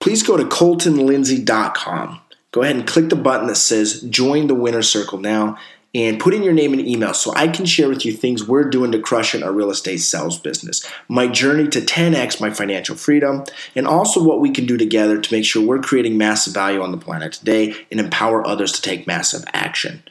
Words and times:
please 0.00 0.22
go 0.22 0.36
to 0.36 0.44
coltonlindsay.com. 0.44 2.20
Go 2.52 2.62
ahead 2.62 2.76
and 2.76 2.86
click 2.86 3.08
the 3.08 3.16
button 3.16 3.46
that 3.46 3.56
says 3.56 4.00
Join 4.02 4.48
the 4.48 4.54
Winner 4.54 4.82
Circle 4.82 5.18
now 5.18 5.56
and 5.94 6.20
put 6.20 6.34
in 6.34 6.42
your 6.42 6.52
name 6.52 6.72
and 6.72 6.86
email 6.86 7.12
so 7.14 7.32
I 7.34 7.48
can 7.48 7.66
share 7.66 7.88
with 7.88 8.04
you 8.04 8.12
things 8.12 8.46
we're 8.46 8.68
doing 8.68 8.92
to 8.92 9.00
crush 9.00 9.34
in 9.34 9.42
our 9.42 9.52
real 9.52 9.70
estate 9.70 9.98
sales 9.98 10.38
business, 10.38 10.88
my 11.08 11.26
journey 11.26 11.66
to 11.68 11.80
10x 11.80 12.40
my 12.40 12.50
financial 12.50 12.94
freedom, 12.96 13.44
and 13.74 13.86
also 13.86 14.22
what 14.22 14.40
we 14.40 14.50
can 14.50 14.66
do 14.66 14.76
together 14.76 15.20
to 15.20 15.34
make 15.34 15.44
sure 15.44 15.66
we're 15.66 15.80
creating 15.80 16.16
massive 16.16 16.54
value 16.54 16.80
on 16.80 16.92
the 16.92 16.98
planet 16.98 17.32
today 17.32 17.74
and 17.90 17.98
empower 17.98 18.46
others 18.46 18.70
to 18.72 18.82
take 18.82 19.06
massive 19.06 19.44
action. 19.52 20.02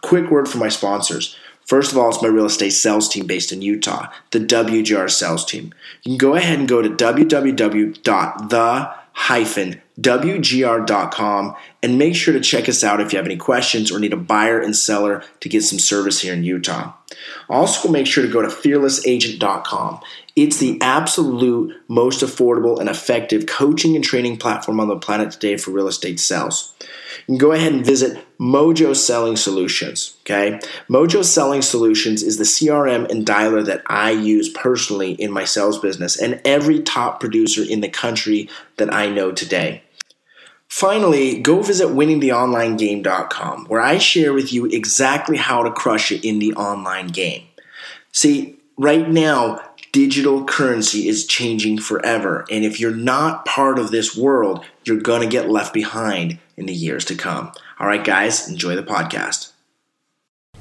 Quick 0.00 0.30
word 0.30 0.48
from 0.48 0.60
my 0.60 0.68
sponsors. 0.68 1.36
First 1.64 1.92
of 1.92 1.98
all, 1.98 2.08
it's 2.08 2.22
my 2.22 2.28
real 2.28 2.46
estate 2.46 2.70
sales 2.70 3.08
team 3.08 3.26
based 3.26 3.52
in 3.52 3.60
Utah, 3.62 4.08
the 4.30 4.40
WGR 4.40 5.10
sales 5.10 5.44
team. 5.44 5.74
You 6.02 6.12
can 6.12 6.18
go 6.18 6.34
ahead 6.34 6.58
and 6.58 6.66
go 6.66 6.80
to 6.80 6.88
www.the 6.88 8.00
wgr.com 10.00 11.56
and 11.82 11.98
make 11.98 12.14
sure 12.14 12.32
to 12.34 12.40
check 12.40 12.68
us 12.68 12.84
out 12.84 13.00
if 13.00 13.12
you 13.12 13.18
have 13.18 13.26
any 13.26 13.36
questions 13.36 13.90
or 13.90 13.98
need 13.98 14.12
a 14.12 14.16
buyer 14.16 14.60
and 14.60 14.76
seller 14.76 15.22
to 15.40 15.48
get 15.48 15.62
some 15.62 15.78
service 15.78 16.20
here 16.20 16.32
in 16.32 16.44
Utah. 16.44 16.92
Also, 17.48 17.88
make 17.88 18.06
sure 18.06 18.24
to 18.24 18.32
go 18.32 18.42
to 18.42 18.48
fearlessagent.com. 18.48 20.00
It's 20.36 20.58
the 20.58 20.78
absolute 20.80 21.74
most 21.88 22.20
affordable 22.22 22.78
and 22.78 22.88
effective 22.88 23.46
coaching 23.46 23.96
and 23.96 24.04
training 24.04 24.36
platform 24.36 24.78
on 24.78 24.88
the 24.88 24.96
planet 24.96 25.32
today 25.32 25.56
for 25.56 25.72
real 25.72 25.88
estate 25.88 26.20
sales. 26.20 26.74
You 27.28 27.34
can 27.34 27.38
go 27.38 27.52
ahead 27.52 27.74
and 27.74 27.84
visit 27.84 28.24
Mojo 28.40 28.96
Selling 28.96 29.36
Solutions. 29.36 30.16
Okay, 30.22 30.58
Mojo 30.88 31.22
Selling 31.22 31.60
Solutions 31.60 32.22
is 32.22 32.38
the 32.38 32.44
CRM 32.44 33.06
and 33.10 33.26
dialer 33.26 33.62
that 33.66 33.82
I 33.86 34.12
use 34.12 34.48
personally 34.48 35.12
in 35.12 35.30
my 35.30 35.44
sales 35.44 35.78
business 35.78 36.18
and 36.18 36.40
every 36.46 36.80
top 36.80 37.20
producer 37.20 37.62
in 37.62 37.82
the 37.82 37.88
country 37.90 38.48
that 38.78 38.92
I 38.92 39.10
know 39.10 39.30
today. 39.30 39.82
Finally, 40.68 41.40
go 41.40 41.60
visit 41.60 41.88
winningtheonlinegame.com 41.88 43.66
where 43.66 43.82
I 43.82 43.98
share 43.98 44.32
with 44.32 44.50
you 44.50 44.64
exactly 44.64 45.36
how 45.36 45.62
to 45.62 45.70
crush 45.70 46.10
it 46.10 46.26
in 46.26 46.38
the 46.38 46.54
online 46.54 47.08
game. 47.08 47.42
See, 48.10 48.58
right 48.78 49.06
now, 49.06 49.60
digital 49.92 50.44
currency 50.44 51.08
is 51.08 51.26
changing 51.26 51.78
forever, 51.78 52.46
and 52.50 52.64
if 52.64 52.80
you're 52.80 52.90
not 52.90 53.44
part 53.44 53.78
of 53.78 53.90
this 53.90 54.16
world, 54.16 54.64
you're 54.84 55.00
going 55.00 55.20
to 55.20 55.28
get 55.28 55.50
left 55.50 55.74
behind 55.74 56.38
in 56.58 56.66
the 56.66 56.74
years 56.74 57.04
to 57.06 57.14
come. 57.14 57.52
All 57.78 57.86
right, 57.86 58.04
guys, 58.04 58.48
enjoy 58.48 58.74
the 58.74 58.82
podcast. 58.82 59.52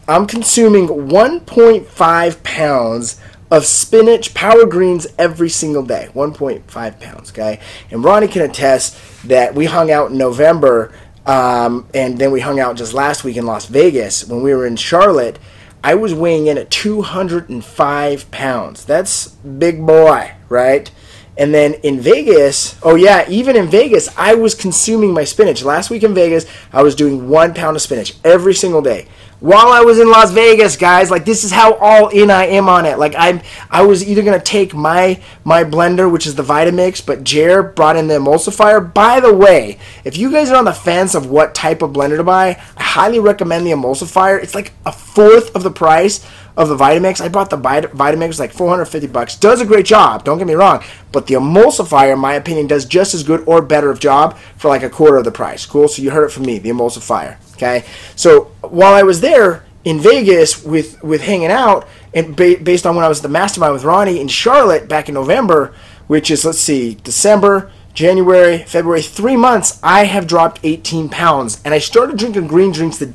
I'm 0.07 0.27
consuming 0.27 0.87
1.5 0.87 2.43
pounds 2.43 3.19
of 3.49 3.65
spinach 3.65 4.33
power 4.33 4.65
greens 4.65 5.07
every 5.17 5.49
single 5.49 5.83
day. 5.83 6.09
1.5 6.13 6.99
pounds 6.99 7.31
okay? 7.31 7.59
And 7.91 8.03
ronnie 8.03 8.27
can 8.27 8.41
attest 8.41 8.97
that 9.27 9.55
we 9.55 9.65
hung 9.65 9.89
out 9.89 10.11
in 10.11 10.17
november 10.17 10.93
um, 11.25 11.89
and 11.93 12.17
then 12.17 12.31
we 12.31 12.41
hung 12.41 12.59
out 12.59 12.75
just 12.75 12.93
last 12.93 13.23
week 13.23 13.37
in 13.37 13.45
las 13.45 13.65
vegas 13.65 14.25
when 14.25 14.43
we 14.43 14.53
were 14.53 14.65
in 14.65 14.75
charlotte. 14.75 15.39
I 15.83 15.95
was 15.95 16.13
weighing 16.13 16.47
in 16.47 16.57
at 16.57 16.69
205 16.69 18.31
pounds. 18.31 18.85
That's 18.85 19.27
big 19.27 19.85
boy 19.85 20.33
right 20.49 20.91
and 21.37 21.53
then 21.53 21.75
in 21.75 21.99
Vegas, 21.99 22.77
oh 22.83 22.95
yeah, 22.95 23.25
even 23.29 23.55
in 23.55 23.67
Vegas, 23.67 24.09
I 24.17 24.33
was 24.35 24.55
consuming 24.55 25.13
my 25.13 25.23
spinach. 25.23 25.63
Last 25.63 25.89
week 25.89 26.03
in 26.03 26.13
Vegas, 26.13 26.45
I 26.73 26.81
was 26.83 26.95
doing 26.95 27.29
one 27.29 27.53
pound 27.53 27.75
of 27.75 27.81
spinach 27.81 28.15
every 28.23 28.53
single 28.53 28.81
day 28.81 29.07
while 29.39 29.67
I 29.67 29.81
was 29.81 29.99
in 29.99 30.09
Las 30.09 30.31
Vegas, 30.31 30.77
guys. 30.77 31.11
Like 31.11 31.25
this 31.25 31.43
is 31.43 31.51
how 31.51 31.73
all 31.75 32.09
in 32.09 32.31
I 32.31 32.45
am 32.47 32.67
on 32.67 32.85
it. 32.85 32.97
Like 32.97 33.13
I'm, 33.17 33.41
I 33.69 33.83
was 33.83 34.07
either 34.07 34.23
gonna 34.23 34.39
take 34.39 34.73
my 34.73 35.21
my 35.43 35.63
blender, 35.63 36.11
which 36.11 36.25
is 36.25 36.35
the 36.35 36.43
Vitamix, 36.43 37.05
but 37.05 37.23
Jer 37.23 37.61
brought 37.63 37.97
in 37.97 38.07
the 38.07 38.15
emulsifier. 38.15 38.93
By 38.93 39.19
the 39.19 39.33
way, 39.33 39.77
if 40.03 40.17
you 40.17 40.31
guys 40.31 40.49
are 40.49 40.57
on 40.57 40.65
the 40.65 40.73
fence 40.73 41.15
of 41.15 41.29
what 41.29 41.53
type 41.53 41.81
of 41.81 41.91
blender 41.91 42.17
to 42.17 42.23
buy, 42.23 42.61
I 42.77 42.83
highly 42.83 43.19
recommend 43.19 43.65
the 43.65 43.71
emulsifier. 43.71 44.41
It's 44.41 44.55
like 44.55 44.73
a 44.85 44.91
fourth 44.91 45.55
of 45.55 45.63
the 45.63 45.71
price 45.71 46.25
of 46.57 46.67
the 46.67 46.75
Vitamix. 46.75 47.21
I 47.21 47.29
bought 47.29 47.51
the 47.51 47.57
Vitamix 47.57 48.39
like 48.39 48.51
450 48.51 49.07
bucks. 49.07 49.37
Does 49.37 49.61
a 49.61 49.65
great 49.65 49.85
job. 49.85 50.25
Don't 50.25 50.39
get 50.39 50.47
me 50.47 50.55
wrong, 50.55 50.83
but 51.11 51.27
the 51.27 51.35
emulsifier, 51.35 52.13
in 52.13 52.19
my 52.19 52.33
opinion, 52.33 52.67
does 52.67 52.85
just 52.85 53.13
as 53.13 53.23
good 53.23 53.43
or 53.45 53.61
better 53.61 53.91
of 53.91 53.99
job 53.99 54.35
for 54.57 54.67
like 54.67 54.83
a 54.83 54.89
quarter 54.89 55.17
of 55.17 55.23
the 55.23 55.31
price. 55.31 55.65
Cool. 55.65 55.87
So 55.87 56.01
you 56.01 56.09
heard 56.09 56.25
it 56.25 56.33
from 56.33 56.43
me, 56.43 56.57
the 56.57 56.69
emulsifier. 56.69 57.37
Okay, 57.53 57.85
so 58.15 58.51
while 58.61 58.93
I 58.93 59.03
was 59.03 59.21
there 59.21 59.65
in 59.85 59.99
Vegas 59.99 60.63
with 60.63 61.01
with 61.03 61.21
hanging 61.21 61.51
out, 61.51 61.87
and 62.13 62.35
ba- 62.35 62.57
based 62.61 62.85
on 62.85 62.95
when 62.95 63.05
I 63.05 63.09
was 63.09 63.21
the 63.21 63.29
mastermind 63.29 63.73
with 63.73 63.83
Ronnie 63.83 64.19
in 64.19 64.27
Charlotte 64.27 64.89
back 64.89 65.07
in 65.07 65.13
November, 65.13 65.73
which 66.07 66.31
is 66.31 66.43
let's 66.43 66.59
see, 66.59 66.95
December, 66.95 67.71
January, 67.93 68.59
February, 68.59 69.01
three 69.01 69.37
months, 69.37 69.79
I 69.83 70.05
have 70.05 70.27
dropped 70.27 70.59
18 70.63 71.09
pounds, 71.09 71.61
and 71.63 71.73
I 71.73 71.79
started 71.79 72.17
drinking 72.17 72.47
green 72.47 72.71
drinks 72.71 72.97
the 72.97 73.13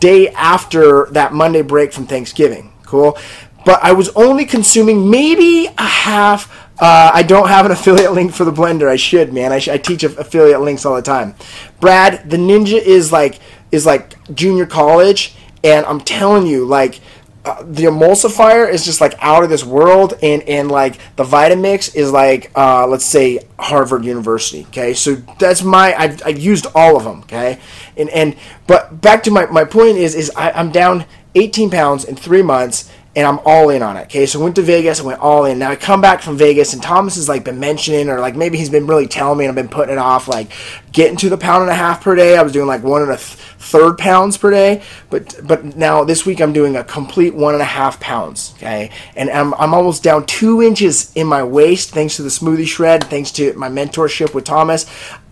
day 0.00 0.28
after 0.30 1.06
that 1.12 1.32
Monday 1.32 1.62
break 1.62 1.92
from 1.92 2.06
Thanksgiving. 2.06 2.71
Cool, 2.92 3.16
but 3.64 3.82
I 3.82 3.92
was 3.92 4.10
only 4.10 4.44
consuming 4.44 5.08
maybe 5.08 5.66
a 5.78 5.82
half 5.82 6.46
uh, 6.78 7.12
I 7.14 7.22
don't 7.22 7.48
have 7.48 7.64
an 7.64 7.72
affiliate 7.78 8.12
link 8.12 8.34
for 8.34 8.44
the 8.44 8.52
blender. 8.52 8.88
I 8.88 8.96
should, 8.96 9.32
man. 9.32 9.52
I, 9.52 9.60
sh- 9.60 9.68
I 9.68 9.78
teach 9.78 10.02
affiliate 10.02 10.60
links 10.60 10.84
all 10.84 10.96
the 10.96 11.02
time. 11.02 11.36
Brad, 11.80 12.28
the 12.28 12.36
Ninja 12.36 12.74
is 12.76 13.12
like 13.12 13.38
is 13.70 13.86
like 13.86 14.16
junior 14.34 14.66
college, 14.66 15.34
and 15.64 15.86
I'm 15.86 16.00
telling 16.00 16.46
you, 16.46 16.66
like. 16.66 17.00
Uh, 17.44 17.60
the 17.64 17.82
emulsifier 17.86 18.72
is 18.72 18.84
just 18.84 19.00
like 19.00 19.16
out 19.18 19.42
of 19.42 19.50
this 19.50 19.64
world 19.64 20.14
and 20.22 20.44
and 20.44 20.70
like 20.70 21.00
the 21.16 21.24
vitamix 21.24 21.92
is 21.92 22.12
like 22.12 22.52
uh, 22.54 22.86
let's 22.86 23.04
say 23.04 23.40
harvard 23.58 24.04
university 24.04 24.64
okay 24.68 24.94
so 24.94 25.16
that's 25.40 25.60
my 25.60 25.92
I've, 25.92 26.24
I've 26.24 26.38
used 26.38 26.68
all 26.72 26.96
of 26.96 27.02
them 27.02 27.22
okay 27.22 27.58
and 27.96 28.08
and 28.10 28.36
but 28.68 29.00
back 29.00 29.24
to 29.24 29.32
my, 29.32 29.46
my 29.46 29.64
point 29.64 29.96
is 29.98 30.14
is 30.14 30.30
I, 30.36 30.52
i'm 30.52 30.70
down 30.70 31.04
18 31.34 31.70
pounds 31.70 32.04
in 32.04 32.16
three 32.16 32.42
months 32.42 32.90
and 33.14 33.26
I'm 33.26 33.40
all 33.44 33.68
in 33.68 33.82
on 33.82 33.96
it. 33.96 34.04
Okay, 34.04 34.24
so 34.24 34.40
I 34.40 34.42
went 34.42 34.56
to 34.56 34.62
Vegas, 34.62 35.00
I 35.00 35.04
went 35.04 35.20
all 35.20 35.44
in. 35.44 35.58
Now 35.58 35.70
I 35.70 35.76
come 35.76 36.00
back 36.00 36.22
from 36.22 36.38
Vegas, 36.38 36.72
and 36.72 36.82
Thomas 36.82 37.16
has 37.16 37.28
like 37.28 37.44
been 37.44 37.60
mentioning, 37.60 38.08
or 38.08 38.20
like 38.20 38.34
maybe 38.34 38.56
he's 38.56 38.70
been 38.70 38.86
really 38.86 39.06
telling 39.06 39.38
me, 39.38 39.44
and 39.44 39.50
I've 39.50 39.62
been 39.62 39.72
putting 39.72 39.92
it 39.92 39.98
off, 39.98 40.28
like 40.28 40.50
getting 40.92 41.16
to 41.18 41.28
the 41.28 41.36
pound 41.36 41.62
and 41.62 41.70
a 41.70 41.74
half 41.74 42.02
per 42.02 42.14
day. 42.14 42.36
I 42.36 42.42
was 42.42 42.52
doing 42.52 42.66
like 42.66 42.82
one 42.82 43.02
and 43.02 43.10
a 43.10 43.16
th- 43.16 43.38
third 43.58 43.98
pounds 43.98 44.38
per 44.38 44.50
day, 44.50 44.82
but 45.10 45.38
but 45.44 45.76
now 45.76 46.04
this 46.04 46.24
week 46.24 46.40
I'm 46.40 46.54
doing 46.54 46.76
a 46.76 46.84
complete 46.84 47.34
one 47.34 47.52
and 47.52 47.62
a 47.62 47.66
half 47.66 48.00
pounds. 48.00 48.54
Okay, 48.56 48.90
and 49.14 49.28
I'm 49.28 49.52
I'm 49.54 49.74
almost 49.74 50.02
down 50.02 50.24
two 50.24 50.62
inches 50.62 51.12
in 51.14 51.26
my 51.26 51.42
waist 51.42 51.90
thanks 51.90 52.16
to 52.16 52.22
the 52.22 52.30
smoothie 52.30 52.66
shred, 52.66 53.04
thanks 53.04 53.30
to 53.32 53.52
my 53.54 53.68
mentorship 53.68 54.32
with 54.32 54.44
Thomas. 54.44 54.86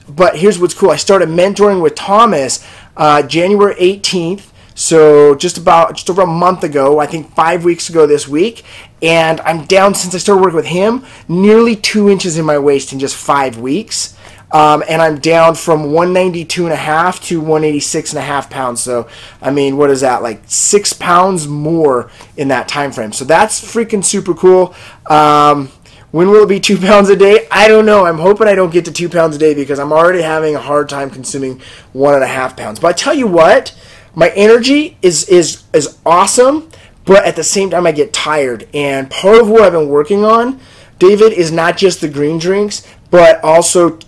But 0.06 0.37
here's 0.37 0.59
what's 0.59 0.75
cool: 0.75 0.91
I 0.91 0.97
started 0.97 1.31
mentoring 1.31 1.83
with 1.83 1.94
Thomas 1.94 2.62
uh, 2.94 3.22
January 3.22 3.75
18th 3.77 4.50
so 4.75 5.35
just 5.35 5.59
about 5.59 5.95
just 5.95 6.09
over 6.11 6.23
a 6.23 6.27
month 6.27 6.65
ago, 6.65 6.99
I 6.99 7.07
think 7.07 7.35
five 7.35 7.65
weeks 7.65 7.89
ago 7.89 8.07
this 8.07 8.29
week, 8.29 8.65
and 9.03 9.41
I'm 9.43 9.65
down 9.67 9.95
since 9.95 10.15
I 10.15 10.19
started 10.19 10.43
working 10.43 10.57
with 10.57 10.67
him, 10.67 11.05
nearly 11.29 11.77
two 11.77 12.09
inches 12.09 12.39
in 12.39 12.45
my 12.45 12.59
waist 12.59 12.93
in 12.93 12.99
just 12.99 13.17
five 13.17 13.59
weeks. 13.59 14.17
Um, 14.53 14.83
and 14.89 15.01
I'm 15.01 15.21
down 15.21 15.55
from 15.55 15.93
192 15.93 16.65
and 16.65 16.73
a 16.73 16.77
half 16.77 17.21
to 17.27 17.39
186 17.39 18.11
and 18.11 18.19
a 18.19 18.23
half 18.23 18.51
pounds. 18.51 18.81
So, 18.81 19.09
I 19.41 19.53
mean, 19.53 19.77
what 19.77 19.91
is 19.91 20.01
that? 20.01 20.23
Like 20.23 20.43
six 20.47 20.93
pounds 20.93 21.47
more 21.47 22.11
in 22.37 22.49
that 22.49 22.67
time 22.67 22.91
frame. 22.91 23.13
So 23.13 23.25
that's 23.25 23.61
freaking 23.61 24.05
super 24.05 24.35
cool. 24.35 24.75
Um, 25.07 25.71
when 26.11 26.29
will 26.31 26.43
it 26.43 26.49
be 26.49 26.59
two 26.59 26.77
pounds 26.79 27.09
a 27.11 27.17
day? 27.17 27.47
I 27.51 27.69
don't 27.69 27.87
know. 27.87 28.07
I'm 28.07 28.19
hoping 28.19 28.49
I 28.49 28.55
don't 28.55 28.73
get 28.73 28.85
to 28.87 28.93
two 28.93 29.09
pounds 29.09 29.37
a 29.37 29.39
day 29.39 29.55
because 29.55 29.79
I'm 29.79 29.93
already 29.93 30.23
having 30.23 30.57
a 30.57 30.61
hard 30.61 30.89
time 30.89 31.11
consuming 31.11 31.61
one 31.93 32.15
and 32.15 32.25
a 32.25 32.29
half 32.29 32.57
pounds. 32.57 32.81
But 32.81 32.89
I 32.89 32.93
tell 32.93 33.15
you 33.15 33.29
what, 33.29 33.73
my 34.15 34.28
energy 34.31 34.97
is 35.03 35.28
is 35.28 35.65
is 35.72 35.98
awesome, 36.04 36.71
but 37.04 37.25
at 37.25 37.37
the 37.37 37.44
same 37.44 37.71
time 37.71 37.87
I 37.87 37.93
get 37.93 38.12
tired. 38.12 38.69
And 38.75 39.10
part 39.10 39.41
of 39.41 39.48
what 39.48 39.62
I've 39.62 39.72
been 39.72 39.88
working 39.88 40.25
on, 40.25 40.60
David, 40.98 41.32
is 41.32 41.53
not 41.53 41.76
just 41.76 42.00
the 42.00 42.09
green 42.09 42.38
drinks, 42.38 42.87
but 43.10 43.43
also 43.43 43.98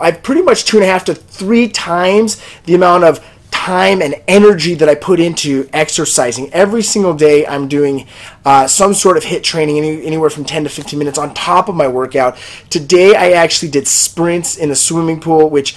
I've 0.00 0.22
pretty 0.22 0.42
much 0.42 0.64
two 0.64 0.78
and 0.78 0.84
a 0.84 0.88
half 0.88 1.04
to 1.06 1.14
three 1.14 1.68
times 1.68 2.42
the 2.64 2.74
amount 2.74 3.04
of 3.04 3.24
time 3.52 4.02
and 4.02 4.16
energy 4.26 4.74
that 4.74 4.88
I 4.88 4.96
put 4.96 5.20
into 5.20 5.68
exercising. 5.72 6.52
Every 6.52 6.82
single 6.82 7.14
day, 7.14 7.46
I'm 7.46 7.68
doing 7.68 8.08
uh, 8.44 8.66
some 8.66 8.92
sort 8.92 9.16
of 9.16 9.22
HIT 9.22 9.44
training, 9.44 9.78
any, 9.78 10.04
anywhere 10.04 10.30
from 10.30 10.44
10 10.44 10.64
to 10.64 10.70
15 10.70 10.98
minutes 10.98 11.16
on 11.16 11.32
top 11.32 11.68
of 11.68 11.76
my 11.76 11.86
workout. 11.86 12.36
Today, 12.70 13.14
I 13.14 13.32
actually 13.32 13.70
did 13.70 13.86
sprints 13.86 14.56
in 14.56 14.72
a 14.72 14.74
swimming 14.74 15.20
pool, 15.20 15.48
which 15.48 15.76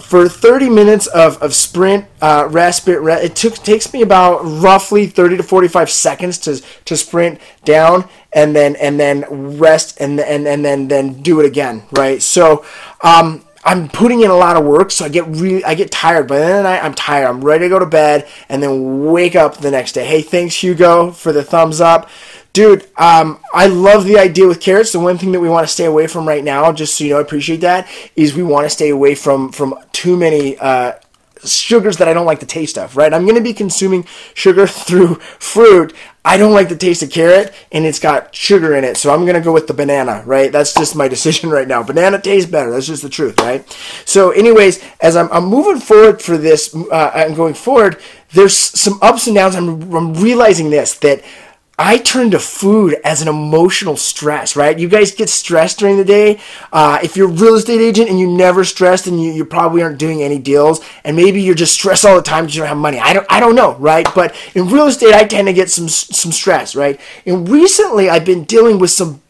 for 0.00 0.28
30 0.28 0.70
minutes 0.70 1.06
of, 1.08 1.42
of 1.42 1.54
sprint 1.54 2.06
uh, 2.22 2.48
respite 2.50 3.00
re- 3.00 3.22
it 3.22 3.36
took 3.36 3.54
takes 3.54 3.92
me 3.92 4.02
about 4.02 4.40
roughly 4.42 5.06
30 5.06 5.36
to 5.36 5.42
45 5.42 5.90
seconds 5.90 6.38
to, 6.38 6.60
to 6.84 6.96
sprint 6.96 7.40
down 7.64 8.08
and 8.32 8.56
then 8.56 8.76
and 8.76 8.98
then 8.98 9.24
rest 9.58 10.00
and 10.00 10.18
and, 10.20 10.46
and 10.46 10.64
then 10.64 10.88
then 10.88 11.20
do 11.22 11.40
it 11.40 11.46
again 11.46 11.82
right? 11.92 12.22
So 12.22 12.64
um, 13.02 13.44
I'm 13.64 13.88
putting 13.88 14.22
in 14.22 14.30
a 14.30 14.36
lot 14.36 14.56
of 14.56 14.64
work 14.64 14.90
so 14.90 15.04
I 15.04 15.08
get 15.10 15.26
really 15.26 15.64
I 15.64 15.74
get 15.74 15.90
tired. 15.90 16.26
By 16.26 16.38
the 16.38 16.44
end 16.44 16.52
of 16.52 16.58
the 16.58 16.62
night, 16.70 16.82
I'm 16.82 16.94
tired. 16.94 17.28
I'm 17.28 17.44
ready 17.44 17.66
to 17.66 17.68
go 17.68 17.78
to 17.78 17.86
bed 17.86 18.26
and 18.48 18.62
then 18.62 19.04
wake 19.04 19.36
up 19.36 19.58
the 19.58 19.70
next 19.70 19.92
day. 19.92 20.06
Hey 20.06 20.22
thanks 20.22 20.56
Hugo 20.62 21.10
for 21.10 21.32
the 21.32 21.44
thumbs 21.44 21.80
up 21.82 22.08
Dude, 22.52 22.82
um, 22.98 23.40
I 23.54 23.66
love 23.66 24.04
the 24.04 24.18
idea 24.18 24.46
with 24.46 24.60
carrots. 24.60 24.92
The 24.92 25.00
one 25.00 25.16
thing 25.16 25.32
that 25.32 25.40
we 25.40 25.48
want 25.48 25.66
to 25.66 25.72
stay 25.72 25.86
away 25.86 26.06
from 26.06 26.28
right 26.28 26.44
now, 26.44 26.70
just 26.72 26.96
so 26.96 27.04
you 27.04 27.10
know, 27.10 27.18
I 27.18 27.22
appreciate 27.22 27.62
that, 27.62 27.88
is 28.14 28.34
we 28.34 28.42
want 28.42 28.66
to 28.66 28.70
stay 28.70 28.90
away 28.90 29.14
from 29.14 29.50
from 29.52 29.74
too 29.92 30.18
many 30.18 30.58
uh, 30.58 30.92
sugars 31.42 31.96
that 31.96 32.08
I 32.08 32.12
don't 32.12 32.26
like 32.26 32.40
the 32.40 32.46
taste 32.46 32.76
of. 32.76 32.94
Right? 32.94 33.14
I'm 33.14 33.22
going 33.22 33.36
to 33.36 33.42
be 33.42 33.54
consuming 33.54 34.04
sugar 34.34 34.66
through 34.66 35.14
fruit. 35.14 35.94
I 36.26 36.36
don't 36.36 36.52
like 36.52 36.68
the 36.68 36.76
taste 36.76 37.02
of 37.02 37.10
carrot, 37.10 37.54
and 37.72 37.86
it's 37.86 37.98
got 37.98 38.34
sugar 38.34 38.76
in 38.76 38.84
it, 38.84 38.96
so 38.98 39.12
I'm 39.12 39.22
going 39.22 39.34
to 39.34 39.40
go 39.40 39.52
with 39.52 39.66
the 39.66 39.74
banana. 39.74 40.22
Right? 40.26 40.52
That's 40.52 40.74
just 40.74 40.94
my 40.94 41.08
decision 41.16 41.48
right 41.48 41.66
now. 41.66 41.82
Banana 41.82 42.20
tastes 42.20 42.50
better. 42.50 42.70
That's 42.70 42.86
just 42.86 43.02
the 43.02 43.08
truth. 43.08 43.38
Right? 43.40 43.66
So, 44.04 44.30
anyways, 44.30 44.84
as 45.00 45.16
I'm, 45.16 45.30
I'm 45.32 45.46
moving 45.46 45.80
forward 45.80 46.20
for 46.20 46.36
this 46.36 46.74
uh, 46.74 47.12
and 47.14 47.34
going 47.34 47.54
forward, 47.54 47.98
there's 48.32 48.54
some 48.54 48.98
ups 49.00 49.26
and 49.26 49.36
downs. 49.36 49.54
I'm, 49.54 49.90
I'm 49.94 50.12
realizing 50.14 50.68
this 50.68 50.98
that 50.98 51.22
I 51.82 51.98
turn 51.98 52.30
to 52.30 52.38
food 52.38 52.96
as 53.04 53.22
an 53.22 53.28
emotional 53.28 53.96
stress, 53.96 54.56
right? 54.56 54.78
You 54.78 54.88
guys 54.88 55.10
get 55.10 55.28
stressed 55.28 55.78
during 55.78 55.96
the 55.96 56.04
day. 56.04 56.40
Uh, 56.72 56.98
if 57.02 57.16
you're 57.16 57.28
a 57.28 57.32
real 57.32 57.54
estate 57.54 57.80
agent 57.80 58.08
and 58.08 58.18
you 58.18 58.26
never 58.26 58.64
stressed 58.64 59.06
and 59.06 59.22
you, 59.22 59.32
you 59.32 59.44
probably 59.44 59.82
aren't 59.82 59.98
doing 59.98 60.22
any 60.22 60.38
deals 60.38 60.80
and 61.04 61.16
maybe 61.16 61.42
you're 61.42 61.54
just 61.54 61.74
stressed 61.74 62.04
all 62.04 62.16
the 62.16 62.22
time 62.22 62.44
because 62.44 62.54
you 62.54 62.60
don't 62.60 62.68
have 62.68 62.76
money. 62.76 62.98
I 62.98 63.12
don't, 63.12 63.26
I 63.30 63.40
don't 63.40 63.54
know, 63.54 63.74
right? 63.74 64.06
But 64.14 64.34
in 64.54 64.68
real 64.68 64.86
estate, 64.86 65.14
I 65.14 65.24
tend 65.24 65.48
to 65.48 65.52
get 65.52 65.70
some, 65.70 65.88
some 65.88 66.32
stress, 66.32 66.74
right? 66.74 67.00
And 67.26 67.48
recently 67.48 68.08
I've 68.08 68.24
been 68.24 68.44
dealing 68.44 68.78
with 68.78 68.90
some 68.90 69.20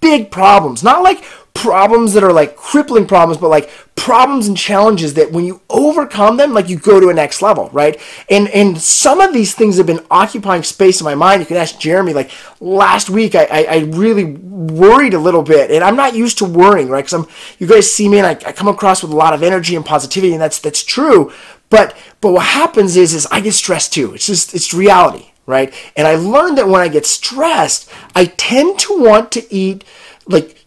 big 0.00 0.30
problems, 0.30 0.82
not 0.82 1.02
like 1.02 1.24
problems 1.54 2.12
that 2.12 2.22
are 2.22 2.32
like 2.32 2.56
crippling 2.56 3.06
problems, 3.06 3.40
but 3.40 3.48
like 3.48 3.70
problems 3.94 4.48
and 4.48 4.56
challenges 4.56 5.14
that 5.14 5.32
when 5.32 5.44
you 5.44 5.62
overcome 5.70 6.36
them, 6.36 6.52
like 6.52 6.68
you 6.68 6.76
go 6.76 7.00
to 7.00 7.08
a 7.08 7.14
next 7.14 7.40
level, 7.40 7.70
right? 7.72 7.98
And 8.28 8.48
and 8.48 8.78
some 8.78 9.20
of 9.20 9.32
these 9.32 9.54
things 9.54 9.78
have 9.78 9.86
been 9.86 10.04
occupying 10.10 10.62
space 10.62 11.00
in 11.00 11.04
my 11.04 11.14
mind. 11.14 11.40
You 11.40 11.46
can 11.46 11.56
ask 11.56 11.78
Jeremy. 11.78 12.12
Like 12.12 12.30
last 12.60 13.08
week, 13.08 13.34
I 13.34 13.44
I, 13.44 13.62
I 13.62 13.78
really 13.84 14.24
worried 14.24 15.14
a 15.14 15.18
little 15.18 15.42
bit, 15.42 15.70
and 15.70 15.82
I'm 15.82 15.96
not 15.96 16.14
used 16.14 16.38
to 16.38 16.44
worrying, 16.44 16.88
right? 16.88 17.04
Because 17.04 17.14
I'm 17.14 17.26
you 17.58 17.66
guys 17.66 17.90
see 17.90 18.08
me, 18.08 18.18
and 18.18 18.26
I, 18.26 18.32
I 18.32 18.52
come 18.52 18.68
across 18.68 19.02
with 19.02 19.12
a 19.12 19.16
lot 19.16 19.32
of 19.32 19.42
energy 19.42 19.76
and 19.76 19.86
positivity, 19.86 20.32
and 20.32 20.42
that's 20.42 20.58
that's 20.58 20.84
true. 20.84 21.32
But 21.70 21.96
but 22.20 22.32
what 22.32 22.46
happens 22.46 22.96
is 22.96 23.14
is 23.14 23.26
I 23.30 23.40
get 23.40 23.54
stressed 23.54 23.92
too. 23.92 24.12
It's 24.12 24.26
just 24.26 24.54
it's 24.54 24.74
reality, 24.74 25.30
right? 25.46 25.72
And 25.96 26.06
I 26.06 26.16
learned 26.16 26.58
that 26.58 26.68
when 26.68 26.80
I 26.80 26.88
get 26.88 27.06
stressed, 27.06 27.88
I 28.14 28.26
tend 28.26 28.78
to 28.80 28.98
want 28.98 29.32
to 29.32 29.54
eat 29.54 29.84
like 30.26 30.63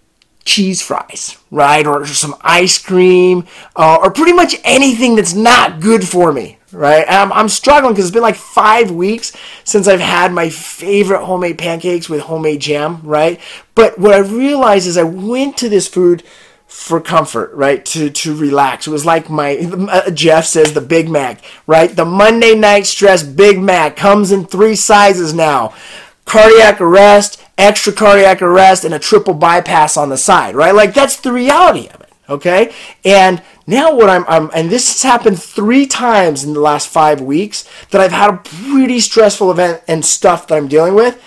cheese 0.48 0.82
fries, 0.82 1.38
right? 1.52 1.86
Or 1.86 2.06
some 2.08 2.36
ice 2.42 2.78
cream, 2.78 3.46
uh, 3.76 4.00
or 4.02 4.12
pretty 4.12 4.34
much 4.34 4.56
anything 4.64 5.16
that's 5.16 5.34
not 5.34 5.82
good 5.82 6.08
for 6.08 6.32
me, 6.32 6.58
right? 6.72 7.06
I'm, 7.08 7.32
I'm 7.34 7.50
struggling 7.50 7.94
because 7.94 8.06
it's 8.06 8.14
been 8.14 8.24
like 8.24 8.36
five 8.36 8.90
weeks 8.90 9.36
since 9.66 9.88
I've 9.88 10.00
had 10.00 10.32
my 10.32 10.50
favorite 10.50 11.26
homemade 11.26 11.58
pancakes 11.58 12.10
with 12.10 12.22
homemade 12.22 12.62
jam, 12.62 13.02
right? 13.04 13.40
But 13.76 14.00
what 14.00 14.14
I 14.14 14.20
realized 14.20 14.88
is 14.88 14.98
I 14.98 15.04
went 15.04 15.58
to 15.58 15.70
this 15.70 15.88
food 15.88 16.24
for 16.66 17.00
comfort, 17.02 17.54
right? 17.54 17.86
To 17.86 18.10
to 18.10 18.36
relax. 18.36 18.88
It 18.88 18.92
was 18.92 19.06
like 19.06 19.30
my 19.30 19.58
uh, 19.90 20.12
Jeff 20.12 20.46
says 20.46 20.74
the 20.74 20.82
Big 20.82 21.10
Mac, 21.10 21.44
right? 21.66 21.94
The 21.94 22.06
Monday 22.06 22.56
night 22.56 22.86
stress 22.86 23.22
Big 23.22 23.60
Mac 23.60 23.96
comes 23.96 24.32
in 24.32 24.46
three 24.46 24.76
sizes 24.76 25.34
now. 25.34 25.74
Cardiac 26.26 26.82
arrest, 26.82 27.42
extra 27.58 27.92
cardiac 27.92 28.42
arrest 28.42 28.86
and 28.86 28.94
a 28.94 29.00
triple 29.00 29.34
bypass 29.34 29.98
on 29.98 30.10
the 30.10 30.18
side, 30.18 30.56
right? 30.56 30.76
Like 30.76 30.94
that's 30.94 31.18
the 31.18 31.34
reality 31.34 31.88
of 31.90 32.02
it, 32.02 32.12
okay? 32.30 32.74
And 33.04 33.42
now 33.66 33.96
what 33.96 34.10
I'm, 34.10 34.26
I'm 34.28 34.52
and 34.54 34.70
this 34.70 34.92
has 34.92 35.04
happened 35.04 35.42
three 35.42 35.88
times 35.88 36.44
in 36.44 36.54
the 36.54 36.60
last 36.60 36.88
five 36.88 37.20
weeks 37.20 37.68
that 37.92 38.02
I've 38.02 38.12
had 38.12 38.34
a 38.34 38.38
pretty 38.38 39.00
stressful 39.00 39.52
event 39.52 39.82
and 39.88 40.06
stuff 40.06 40.48
that 40.48 40.56
I'm 40.56 40.68
dealing 40.68 40.94
with. 40.94 41.22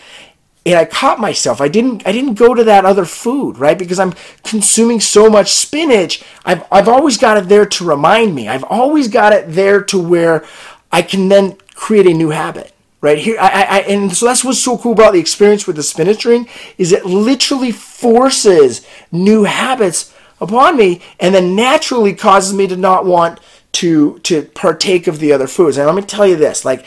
And 0.67 0.79
I 0.79 0.85
caught 0.85 1.19
myself. 1.19 1.61
I 1.61 1.69
didn't 1.69 2.07
I 2.07 2.13
didn't 2.13 2.35
go 2.35 2.55
to 2.55 2.63
that 2.65 2.85
other 2.85 3.07
food, 3.07 3.59
right? 3.59 3.79
Because 3.79 3.99
I'm 3.99 4.15
consuming 4.45 5.01
so 5.01 5.29
much 5.31 5.51
spinach. 5.51 6.23
I've 6.45 6.65
I've 6.71 6.89
always 6.89 7.17
got 7.17 7.39
it 7.39 7.49
there 7.49 7.67
to 7.67 7.85
remind 7.85 8.35
me. 8.35 8.47
I've 8.47 8.65
always 8.65 9.09
got 9.09 9.33
it 9.33 9.47
there 9.49 9.83
to 9.85 9.99
where 9.99 10.45
I 10.93 11.03
can 11.03 11.29
then 11.29 11.57
create 11.75 12.07
a 12.07 12.13
new 12.13 12.31
habit 12.31 12.75
right 13.01 13.19
here. 13.19 13.37
I, 13.41 13.63
I, 13.63 13.79
and 13.81 14.15
so 14.15 14.27
that's 14.27 14.45
what's 14.45 14.63
so 14.63 14.77
cool 14.77 14.93
about 14.93 15.13
the 15.13 15.21
experience 15.21 15.67
with 15.67 15.77
the 15.77 15.83
spinach 15.83 16.21
drink 16.21 16.51
is 16.79 16.93
it 16.93 17.07
literally 17.07 17.73
forces 17.73 18.87
new 19.11 19.45
habits 19.45 20.15
upon 20.41 20.77
me 20.77 21.01
and 21.19 21.35
then 21.35 21.55
naturally 21.55 22.15
causes 22.15 22.55
me 22.55 22.67
to 22.67 22.77
not 22.77 23.05
want 23.05 23.41
to 23.73 24.19
to 24.21 24.43
partake 24.43 25.07
of 25.07 25.19
the 25.19 25.33
other 25.33 25.47
foods. 25.47 25.77
And 25.77 25.87
let 25.87 25.95
me 25.95 26.03
tell 26.03 26.27
you 26.27 26.37
this 26.37 26.65
like 26.65 26.85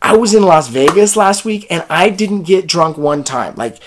i 0.00 0.16
was 0.16 0.34
in 0.34 0.42
las 0.42 0.68
vegas 0.68 1.14
last 1.16 1.44
week 1.44 1.66
and 1.70 1.84
i 1.90 2.08
didn't 2.08 2.44
get 2.44 2.66
drunk 2.66 2.96
one 2.96 3.22
time. 3.22 3.54
Like 3.56 3.78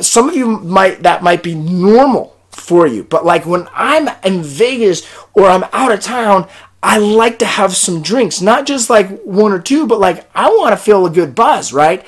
some 0.00 0.28
of 0.28 0.36
you 0.36 0.46
might 0.46 1.02
that 1.02 1.22
might 1.22 1.42
be 1.42 1.54
normal 1.54 2.36
for 2.50 2.86
you 2.86 3.04
but 3.04 3.24
like 3.24 3.46
when 3.46 3.68
i'm 3.72 4.08
in 4.24 4.42
vegas 4.42 5.08
or 5.34 5.46
i'm 5.46 5.64
out 5.72 5.92
of 5.92 6.00
town 6.00 6.48
I 6.82 6.98
like 6.98 7.38
to 7.40 7.46
have 7.46 7.76
some 7.76 8.02
drinks, 8.02 8.40
not 8.40 8.66
just 8.66 8.88
like 8.88 9.22
one 9.22 9.52
or 9.52 9.58
two, 9.58 9.86
but 9.86 10.00
like 10.00 10.28
I 10.34 10.48
want 10.48 10.72
to 10.72 10.76
feel 10.76 11.06
a 11.06 11.10
good 11.10 11.34
buzz, 11.34 11.72
right? 11.72 12.06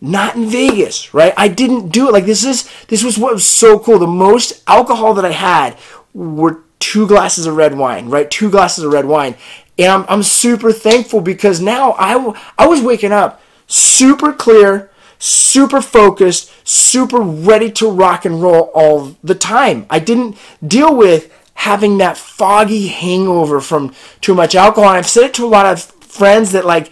Not 0.00 0.34
in 0.34 0.48
Vegas, 0.48 1.14
right? 1.14 1.34
I 1.36 1.48
didn't 1.48 1.90
do 1.90 2.08
it. 2.08 2.12
Like 2.12 2.26
this 2.26 2.44
is 2.44 2.68
this 2.88 3.04
was 3.04 3.18
what 3.18 3.34
was 3.34 3.46
so 3.46 3.78
cool. 3.78 3.98
The 3.98 4.06
most 4.06 4.62
alcohol 4.66 5.14
that 5.14 5.24
I 5.24 5.32
had 5.32 5.76
were 6.12 6.64
two 6.80 7.06
glasses 7.06 7.46
of 7.46 7.54
red 7.56 7.76
wine, 7.76 8.08
right? 8.08 8.28
Two 8.30 8.50
glasses 8.50 8.82
of 8.82 8.92
red 8.92 9.04
wine. 9.04 9.36
And 9.78 9.92
I'm, 9.92 10.04
I'm 10.08 10.22
super 10.22 10.72
thankful 10.72 11.20
because 11.20 11.60
now 11.60 11.92
I, 11.92 12.34
I 12.58 12.66
was 12.66 12.82
waking 12.82 13.12
up 13.12 13.40
super 13.66 14.32
clear, 14.32 14.90
super 15.18 15.80
focused, 15.80 16.50
super 16.66 17.20
ready 17.20 17.70
to 17.72 17.90
rock 17.90 18.24
and 18.24 18.42
roll 18.42 18.70
all 18.74 19.16
the 19.22 19.34
time. 19.34 19.86
I 19.88 19.98
didn't 19.98 20.36
deal 20.66 20.94
with 20.94 21.32
having 21.60 21.98
that 21.98 22.16
foggy 22.16 22.88
hangover 22.88 23.60
from 23.60 23.94
too 24.22 24.34
much 24.34 24.54
alcohol. 24.54 24.88
And 24.88 24.98
I've 24.98 25.06
said 25.06 25.24
it 25.24 25.34
to 25.34 25.44
a 25.44 25.46
lot 25.46 25.66
of 25.66 25.82
friends 25.82 26.52
that 26.52 26.64
like 26.64 26.90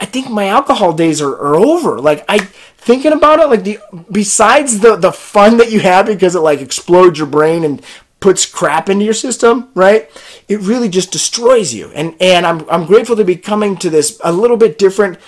I 0.00 0.06
think 0.06 0.28
my 0.28 0.48
alcohol 0.48 0.92
days 0.92 1.22
are, 1.22 1.32
are 1.32 1.54
over. 1.54 2.00
Like 2.00 2.24
I 2.28 2.38
thinking 2.38 3.12
about 3.12 3.38
it, 3.38 3.46
like 3.46 3.62
the 3.62 3.78
besides 4.10 4.80
the 4.80 4.96
the 4.96 5.12
fun 5.12 5.58
that 5.58 5.70
you 5.70 5.78
have 5.80 6.06
because 6.06 6.34
it 6.34 6.40
like 6.40 6.60
explodes 6.60 7.18
your 7.18 7.28
brain 7.28 7.62
and 7.62 7.80
puts 8.18 8.44
crap 8.44 8.88
into 8.88 9.04
your 9.04 9.14
system, 9.14 9.68
right? 9.74 10.10
It 10.48 10.60
really 10.62 10.88
just 10.88 11.12
destroys 11.12 11.72
you. 11.72 11.92
And 11.94 12.16
and 12.20 12.44
I'm 12.44 12.68
I'm 12.68 12.86
grateful 12.86 13.14
to 13.14 13.24
be 13.24 13.36
coming 13.36 13.76
to 13.76 13.88
this 13.88 14.20
a 14.24 14.32
little 14.32 14.56
bit 14.56 14.78
different 14.78 15.18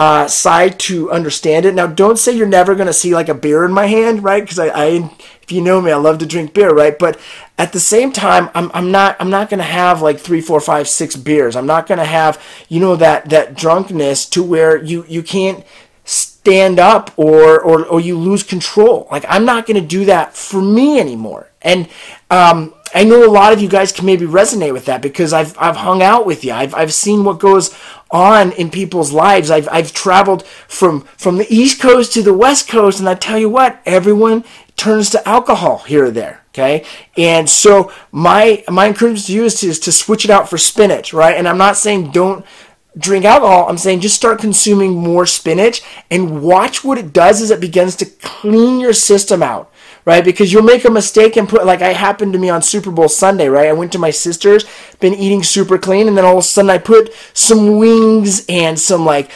uh, 0.00 0.26
side 0.26 0.78
to 0.80 1.12
understand 1.12 1.66
it. 1.66 1.74
Now, 1.74 1.86
don't 1.86 2.18
say 2.18 2.32
you're 2.32 2.48
never 2.48 2.74
going 2.74 2.86
to 2.86 2.92
see 2.92 3.14
like 3.14 3.28
a 3.28 3.34
beer 3.34 3.66
in 3.66 3.72
my 3.72 3.86
hand, 3.86 4.24
right? 4.24 4.42
Because 4.42 4.58
I, 4.58 4.68
I, 4.68 5.10
you 5.52 5.60
know 5.60 5.80
me, 5.80 5.90
I 5.90 5.96
love 5.96 6.18
to 6.18 6.26
drink 6.26 6.54
beer, 6.54 6.70
right? 6.70 6.98
But 6.98 7.18
at 7.58 7.72
the 7.72 7.80
same 7.80 8.12
time, 8.12 8.50
I'm, 8.54 8.70
I'm 8.74 8.90
not, 8.90 9.16
I'm 9.20 9.30
not 9.30 9.50
to 9.60 9.64
have 9.64 10.02
like 10.02 10.18
three, 10.18 10.40
four, 10.40 10.60
five, 10.60 10.88
six 10.88 11.16
beers. 11.16 11.56
I'm 11.56 11.66
not 11.66 11.86
to 11.98 12.06
have, 12.06 12.42
you 12.68 12.80
know, 12.80 12.96
that, 12.96 13.28
that 13.30 13.56
drunkenness 13.56 14.26
to 14.30 14.42
where 14.42 14.82
you, 14.82 15.04
you 15.08 15.22
can't 15.22 15.64
stand 16.04 16.78
up 16.78 17.12
or, 17.16 17.60
or, 17.60 17.84
or 17.86 18.00
you 18.00 18.18
lose 18.18 18.42
control. 18.42 19.08
Like 19.10 19.24
I'm 19.28 19.44
not 19.44 19.66
to 19.80 19.86
do 19.86 20.04
that 20.06 20.34
for 20.34 20.62
me 20.62 20.98
anymore. 20.98 21.50
And, 21.62 21.88
um, 22.30 22.74
I 22.94 23.04
know 23.04 23.24
a 23.24 23.30
lot 23.30 23.52
of 23.52 23.60
you 23.60 23.68
guys 23.68 23.92
can 23.92 24.04
maybe 24.04 24.26
resonate 24.26 24.72
with 24.72 24.86
that 24.86 25.00
because 25.00 25.32
I've 25.32 25.56
I've 25.58 25.76
hung 25.76 26.02
out 26.02 26.26
with 26.26 26.44
you. 26.44 26.52
I've 26.52 26.74
I've 26.74 26.92
seen 26.92 27.22
what 27.24 27.38
goes 27.38 27.76
on 28.10 28.52
in 28.52 28.70
people's 28.70 29.12
lives. 29.12 29.50
I've 29.50 29.68
I've 29.70 29.92
traveled 29.92 30.44
from 30.44 31.02
from 31.16 31.36
the 31.38 31.46
East 31.54 31.80
Coast 31.80 32.12
to 32.14 32.22
the 32.22 32.34
West 32.34 32.68
Coast, 32.68 32.98
and 32.98 33.08
I 33.08 33.14
tell 33.14 33.38
you 33.38 33.48
what, 33.48 33.80
everyone 33.86 34.44
turns 34.80 35.10
to 35.10 35.28
alcohol 35.28 35.78
here 35.78 36.06
or 36.06 36.10
there. 36.10 36.42
Okay, 36.48 36.84
and 37.16 37.48
so 37.48 37.92
my 38.10 38.64
my 38.68 38.88
encouragement 38.88 39.26
to 39.26 39.32
you 39.32 39.44
is 39.44 39.60
to, 39.60 39.68
is 39.68 39.78
to 39.80 39.92
switch 39.92 40.24
it 40.24 40.30
out 40.30 40.48
for 40.48 40.58
spinach, 40.58 41.12
right? 41.12 41.36
And 41.36 41.46
I'm 41.46 41.58
not 41.58 41.76
saying 41.76 42.10
don't 42.12 42.44
drink 42.98 43.24
alcohol. 43.24 43.68
I'm 43.68 43.78
saying 43.78 44.00
just 44.00 44.16
start 44.16 44.40
consuming 44.40 44.94
more 44.94 45.26
spinach 45.26 45.82
and 46.10 46.42
watch 46.42 46.82
what 46.82 46.98
it 46.98 47.12
does 47.12 47.40
as 47.40 47.50
it 47.50 47.60
begins 47.60 47.94
to 47.96 48.06
clean 48.06 48.80
your 48.80 48.92
system 48.92 49.42
out 49.42 49.70
right? 50.04 50.24
Because 50.24 50.52
you'll 50.52 50.62
make 50.62 50.84
a 50.84 50.90
mistake 50.90 51.36
and 51.36 51.48
put 51.48 51.66
like 51.66 51.82
I 51.82 51.92
happened 51.92 52.32
to 52.32 52.38
me 52.38 52.48
on 52.48 52.62
Super 52.62 52.90
Bowl 52.90 53.08
Sunday, 53.08 53.48
right? 53.48 53.68
I 53.68 53.72
went 53.72 53.92
to 53.92 53.98
my 53.98 54.10
sister's, 54.10 54.64
been 54.98 55.14
eating 55.14 55.42
super 55.42 55.78
clean, 55.78 56.08
and 56.08 56.16
then 56.16 56.24
all 56.24 56.38
of 56.38 56.44
a 56.44 56.46
sudden 56.46 56.70
I 56.70 56.78
put 56.78 57.12
some 57.34 57.78
wings 57.78 58.44
and 58.48 58.78
some 58.78 59.04
like 59.04 59.30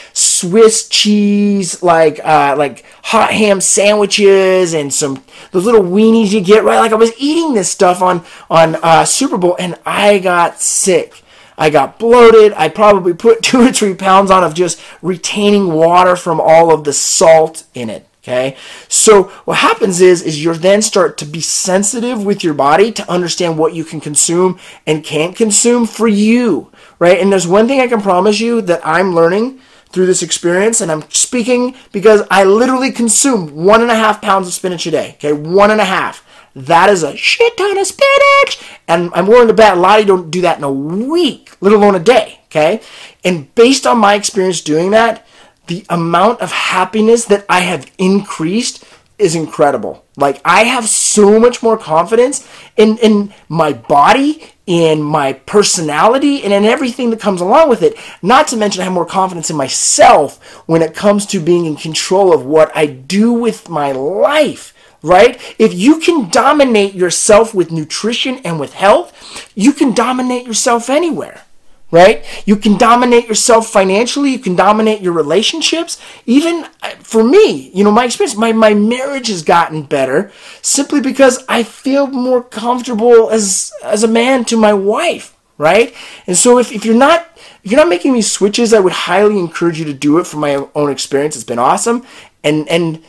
Swiss 0.45 0.89
cheese, 0.91 1.83
like 1.83 2.21
uh, 2.23 2.55
like 2.59 2.85
hot 3.03 3.33
ham 3.33 3.63
sandwiches 3.63 4.75
and 4.75 4.93
some 4.93 5.25
those 5.53 5.65
little 5.65 5.83
weenies 5.83 6.33
you 6.33 6.43
get, 6.43 6.65
right? 6.65 6.79
Like 6.79 6.93
I 6.93 6.97
was 6.97 7.13
eating 7.19 7.55
this 7.55 7.71
stuff 7.71 8.03
on 8.03 8.25
on 8.51 8.77
uh, 8.77 9.07
Super 9.07 9.39
Bowl, 9.39 9.57
and 9.59 9.79
I 9.87 10.19
got 10.19 10.61
sick. 10.61 11.23
I 11.57 11.71
got 11.71 11.99
bloated. 11.99 12.53
I 12.55 12.69
probably 12.69 13.15
put 13.15 13.43
two 13.43 13.63
or 13.63 13.73
three 13.73 13.95
pounds 13.95 14.31
on 14.31 14.45
of 14.45 14.55
just 14.55 14.81
retaining 15.01 15.73
water 15.73 16.15
from 16.15 16.41
all 16.41 16.75
of 16.75 16.85
the 16.85 16.93
salt 16.93 17.65
in 17.75 17.89
it. 17.89 18.07
Okay. 18.23 18.57
So 18.89 19.25
what 19.45 19.59
happens 19.59 20.01
is, 20.01 20.23
is 20.23 20.43
you 20.43 20.55
then 20.55 20.81
start 20.81 21.19
to 21.19 21.27
be 21.27 21.43
sensitive 21.43 22.25
with 22.25 22.43
your 22.43 22.55
body 22.55 22.91
to 22.93 23.11
understand 23.11 23.59
what 23.59 23.75
you 23.75 23.85
can 23.85 24.01
consume 24.01 24.59
and 24.87 25.05
can't 25.05 25.37
consume 25.37 25.87
for 25.87 26.09
you. 26.09 26.71
Right. 26.99 27.19
And 27.19 27.31
there's 27.31 27.47
one 27.47 27.67
thing 27.69 27.81
I 27.81 27.87
can 27.87 28.01
promise 28.01 28.41
you 28.41 28.63
that 28.63 28.81
I'm 28.83 29.15
learning 29.15 29.61
through 29.95 30.07
this 30.07 30.23
experience, 30.23 30.81
and 30.81 30.91
I'm 30.91 31.09
speaking 31.11 31.77
because 31.93 32.23
I 32.31 32.45
literally 32.45 32.91
consume 32.91 33.55
one 33.55 33.81
and 33.81 33.91
a 33.91 33.95
half 33.95 34.21
pounds 34.21 34.49
of 34.49 34.53
spinach 34.53 34.87
a 34.87 34.91
day. 34.91 35.13
Okay, 35.15 35.33
one 35.33 35.71
and 35.71 35.81
a 35.81 35.85
half. 35.85 36.27
That 36.57 36.91
is 36.91 37.03
a 37.03 37.17
shit 37.17 37.57
ton 37.57 37.79
of 37.79 37.87
spinach. 37.87 38.61
And 38.87 39.11
I'm 39.15 39.27
willing 39.27 39.49
to 39.49 39.55
bet 39.55 39.77
a 39.77 39.81
lot 39.81 39.99
of 39.99 40.05
you 40.05 40.07
don't 40.07 40.31
do 40.31 40.41
that 40.43 40.59
in 40.59 40.65
a 40.65 40.73
week, 40.73 41.57
let 41.61 41.73
alone 41.73 41.95
a 41.95 42.01
day. 42.01 42.41
Okay. 42.47 42.81
And 43.25 43.53
based 43.55 43.87
on 43.87 43.99
my 43.99 44.15
experience 44.15 44.61
doing 44.61 44.91
that, 44.93 45.27
the 45.67 45.85
amount 45.89 46.41
of 46.41 46.53
happiness 46.53 47.25
that 47.25 47.45
I 47.49 47.61
have 47.61 47.91
increased 47.99 48.85
is 49.19 49.35
incredible. 49.35 50.04
Like 50.17 50.41
I 50.45 50.65
have 50.65 50.89
so 50.89 51.41
much 51.41 51.63
more 51.63 51.77
confidence 51.77 52.49
in 52.77 52.99
in 52.99 53.35
my 53.49 53.73
body, 53.73 54.53
in 54.67 55.03
my 55.03 55.33
personality, 55.33 56.43
and 56.43 56.53
in 56.53 56.65
everything 56.65 57.11
that 57.11 57.21
comes 57.21 57.41
along 57.41 57.69
with 57.69 57.83
it. 57.83 57.97
Not 58.23 58.49
to 58.49 58.57
mention 58.57 58.81
I 58.81 58.85
have 58.85 58.93
more 58.93 59.07
confidence 59.07 59.51
in 59.51 59.57
myself 59.57 60.43
when 60.67 60.83
it 60.83 60.95
comes 60.95 61.27
to 61.27 61.41
being 61.41 61.67
in 61.67 61.77
control 61.77 62.33
of 62.33 62.45
what 62.45 62.71
I 62.77 62.87
do 62.87 63.33
with 63.33 63.69
my 63.69 63.93
life 63.93 64.73
right? 65.05 65.39
If 65.59 65.75
you 65.75 66.01
can 66.01 66.31
dominate 66.31 66.95
yourself 66.95 67.55
with 67.55 67.71
nutrition 67.71 68.39
and 68.39 68.59
with 68.59 68.73
health, 68.73 69.53
you 69.55 69.75
can 69.75 69.93
dominate 69.93 70.47
yourself 70.47 70.89
anywhere, 70.89 71.43
right? 71.95 72.25
You 72.45 72.57
can 72.57 72.77
dominate 72.77 73.29
yourself 73.29 73.69
financially, 73.69 74.33
you 74.33 74.41
can 74.41 74.57
dominate 74.57 75.01
your 75.01 75.13
relationships. 75.13 75.97
Even 76.27 76.67
uh, 76.83 76.91
for 76.99 77.23
me, 77.23 77.71
you 77.71 77.85
know, 77.85 77.93
my 77.93 78.05
experience, 78.05 78.37
my, 78.37 78.53
my 78.53 78.75
marriage 78.75 79.29
has 79.29 79.45
gotten 79.45 79.83
better 79.83 80.33
simply 80.61 81.01
because 81.01 81.45
I 81.49 81.63
feel 81.63 82.09
more 82.09 82.43
comfortable 82.43 83.31
as 83.31 83.73
as 83.85 84.03
a 84.03 84.09
man 84.09 84.45
to 84.47 84.57
my 84.57 84.75
wife, 84.75 85.37
right? 85.57 85.95
And 86.27 86.37
so 86.37 86.59
if, 86.59 86.73
if 86.73 86.85
you're 86.85 86.97
not 86.97 87.29
if 87.63 87.71
you're 87.71 87.81
not 87.81 87.89
making 87.89 88.13
these 88.13 88.31
switches, 88.31 88.75
I 88.75 88.81
would 88.81 88.93
highly 88.93 89.39
encourage 89.39 89.79
you 89.79 89.85
to 89.85 89.95
do 89.95 90.19
it 90.19 90.27
from 90.27 90.41
my 90.41 90.67
own 90.75 90.91
experience. 90.91 91.37
It's 91.37 91.45
been 91.45 91.61
awesome. 91.61 92.05
And 92.43 92.69
and 92.69 93.05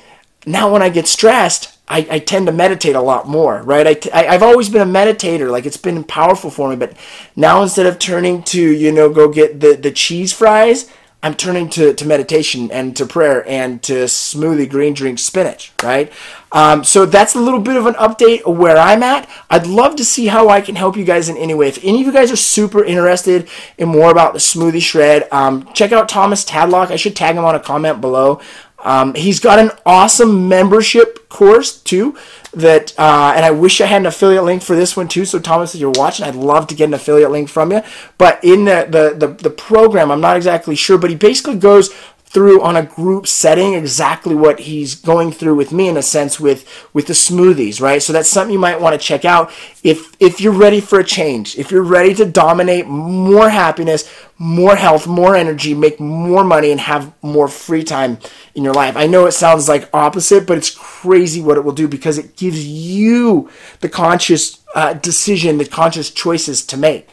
now 0.46 0.72
when 0.72 0.84
I 0.84 0.90
get 0.90 1.08
stressed, 1.08 1.75
I, 1.88 2.08
I 2.10 2.20
tend 2.20 2.48
to 2.48 2.52
meditate 2.52 2.96
a 2.96 3.02
lot 3.02 3.28
more, 3.28 3.62
right? 3.62 3.86
I, 3.86 3.94
t- 3.94 4.12
I, 4.12 4.28
I've 4.28 4.44
always 4.44 4.70
been 4.70 4.82
a 4.82 4.92
meditator, 4.92 5.52
like 5.52 5.66
it's 5.66 5.78
been 5.78 6.04
powerful 6.04 6.50
for 6.50 6.70
me. 6.70 6.76
But 6.76 6.98
now 7.36 7.62
instead 7.62 7.86
of 7.86 8.00
turning 8.00 8.42
to, 8.44 8.60
you 8.60 8.92
know, 8.92 9.10
go 9.10 9.30
get 9.30 9.60
the, 9.60 9.74
the 9.74 9.92
cheese 9.92 10.34
fries, 10.34 10.90
I'm 11.26 11.34
turning 11.34 11.70
to, 11.72 11.92
to 11.92 12.06
meditation 12.06 12.70
and 12.70 12.96
to 12.98 13.06
prayer 13.08 13.48
and 13.50 13.82
to 13.84 14.04
smoothie 14.04 14.70
green 14.70 14.94
drink 14.94 15.18
spinach, 15.18 15.74
right? 15.82 16.14
Um, 16.52 16.84
so 16.84 17.08
that's 17.08 17.34
a 17.34 17.40
little 17.40 17.60
bit 17.60 17.78
of 17.78 17.88
an 17.88 17.96
update 17.96 18.44
of 18.44 18.58
where 18.58 18.78
I'm 18.78 19.02
at. 19.02 19.28
I'd 19.50 19.66
love 19.66 19.96
to 19.96 20.06
see 20.06 20.28
how 20.28 20.50
I 20.50 20.62
can 20.62 20.76
help 20.76 20.96
you 20.96 21.04
guys 21.04 21.28
in 21.28 21.36
any 21.36 21.56
way. 21.56 21.68
If 21.68 21.84
any 21.84 22.02
of 22.02 22.06
you 22.06 22.14
guys 22.14 22.32
are 22.32 22.36
super 22.36 22.84
interested 22.84 23.50
in 23.80 23.90
more 23.90 24.12
about 24.12 24.34
the 24.34 24.40
smoothie 24.40 24.82
shred, 24.84 25.28
um, 25.32 25.68
check 25.74 25.92
out 25.92 26.08
Thomas 26.08 26.46
Tadlock. 26.46 26.92
I 26.92 26.96
should 26.96 27.16
tag 27.16 27.36
him 27.36 27.44
on 27.44 27.56
a 27.56 27.60
comment 27.60 28.02
below. 28.02 28.40
Um, 28.86 29.16
he's 29.16 29.40
got 29.40 29.60
an 29.60 29.72
awesome 29.86 30.48
membership 30.48 31.28
course 31.28 31.78
too. 31.82 32.18
That 32.54 32.98
uh, 32.98 33.34
and 33.36 33.44
I 33.44 33.52
wish 33.52 33.82
I 33.82 33.86
had 33.88 34.04
an 34.04 34.06
affiliate 34.06 34.46
link 34.46 34.62
for 34.62 34.78
this 34.78 34.96
one 34.96 35.10
too. 35.10 35.26
So 35.26 35.40
Thomas, 35.40 35.76
if 35.76 35.82
you're 35.82 35.92
watching, 35.92 36.26
I'd 36.26 36.36
love 36.36 36.68
to 36.68 36.76
get 36.76 36.86
an 36.86 36.94
affiliate 36.94 37.32
link 37.32 37.50
from 37.50 37.74
you. 37.74 37.82
But 38.18 38.42
in 38.44 38.64
the 38.64 38.88
the 38.90 39.28
the, 39.28 39.34
the 39.34 39.50
program, 39.50 40.10
I'm 40.10 40.22
not 40.22 40.38
exactly 40.38 40.76
sure, 40.76 40.98
but 40.98 41.10
he 41.10 41.18
basically 41.18 41.58
goes 41.58 41.94
through 42.36 42.62
on 42.62 42.76
a 42.76 42.84
group 42.84 43.26
setting 43.26 43.76
exactly 43.76 44.36
what 44.36 44.60
he's 44.60 44.94
going 44.94 45.32
through 45.32 45.56
with 45.56 45.72
me 45.72 45.88
in 45.88 45.96
a 45.96 46.02
sense 46.02 46.38
with 46.38 46.68
with 46.92 47.08
the 47.08 47.14
smoothies 47.14 47.80
right? 47.80 48.04
So 48.04 48.12
that's 48.12 48.28
something 48.28 48.52
you 48.52 48.60
might 48.60 48.82
want 48.82 48.92
to 48.92 49.08
check 49.08 49.24
out. 49.24 49.54
If 49.84 50.12
if 50.20 50.42
you're 50.42 50.52
ready 50.52 50.82
for 50.82 51.00
a 51.00 51.04
change 51.06 51.58
if 51.58 51.72
you're 51.72 51.82
ready 51.82 52.14
to 52.16 52.26
dominate 52.26 52.88
more 52.88 53.50
happiness 53.50 54.04
more 54.38 54.76
health 54.76 55.08
more 55.08 55.34
energy 55.34 55.74
make 55.74 55.98
more 56.02 56.44
money 56.44 56.72
and 56.72 56.82
have 56.82 57.14
more 57.22 57.48
free 57.48 57.86
time 57.86 58.18
in 58.54 58.66
your 58.66 58.74
life. 58.74 58.98
I 58.98 59.08
know 59.08 59.28
it 59.28 59.32
sounds 59.32 59.70
like 59.70 59.90
opposite 59.94 60.46
but 60.46 60.58
it's 60.58 60.72
crazy 60.72 61.42
what 61.42 61.56
it 61.56 61.64
will 61.64 61.72
do 61.72 61.88
because 61.88 62.18
it 62.18 62.36
gives 62.36 62.68
you 62.68 63.50
the 63.80 63.88
conscious 63.88 64.62
uh, 64.76 64.92
decision 64.92 65.58
the 65.58 65.66
conscious 65.66 66.12
choices 66.12 66.66
to 66.66 66.76
make. 66.76 67.08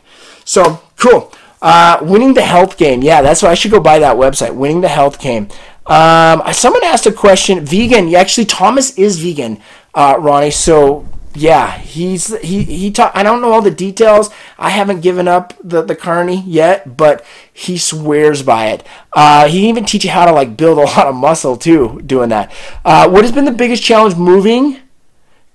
So 0.44 0.82
cool 0.96 1.32
uh, 1.62 1.98
winning 2.02 2.34
the 2.34 2.42
health 2.42 2.76
game. 2.76 3.02
Yeah, 3.02 3.22
that's 3.22 3.42
why 3.42 3.50
I 3.50 3.54
should 3.54 3.70
go 3.70 3.80
buy 3.80 4.00
that 4.00 4.16
website. 4.16 4.54
Winning 4.54 4.82
the 4.82 4.88
health 4.88 5.20
game. 5.20 5.48
Um, 5.86 6.42
someone 6.52 6.84
asked 6.84 7.06
a 7.06 7.12
question. 7.12 7.64
Vegan. 7.64 8.08
Yeah, 8.08 8.18
actually, 8.18 8.46
Thomas 8.46 8.98
is 8.98 9.18
vegan, 9.18 9.60
uh, 9.94 10.16
Ronnie. 10.18 10.50
So 10.50 11.08
yeah, 11.34 11.78
he's 11.78 12.36
he 12.40 12.64
he. 12.64 12.90
Ta- 12.90 13.12
I 13.14 13.22
don't 13.22 13.40
know 13.40 13.52
all 13.52 13.62
the 13.62 13.70
details. 13.70 14.30
I 14.58 14.70
haven't 14.70 15.00
given 15.00 15.28
up 15.28 15.54
the 15.62 15.82
the 15.82 15.96
carney 15.96 16.42
yet, 16.42 16.96
but 16.96 17.24
he 17.52 17.78
swears 17.78 18.42
by 18.42 18.66
it. 18.66 18.86
Uh, 19.12 19.48
he 19.48 19.68
even 19.68 19.84
teach 19.84 20.04
you 20.04 20.10
how 20.10 20.26
to 20.26 20.32
like 20.32 20.56
build 20.56 20.78
a 20.78 20.82
lot 20.96 21.06
of 21.06 21.14
muscle 21.14 21.56
too, 21.56 22.02
doing 22.04 22.28
that. 22.30 22.52
Uh, 22.84 23.08
what 23.08 23.22
has 23.22 23.32
been 23.32 23.44
the 23.44 23.52
biggest 23.52 23.82
challenge 23.82 24.16
moving? 24.16 24.78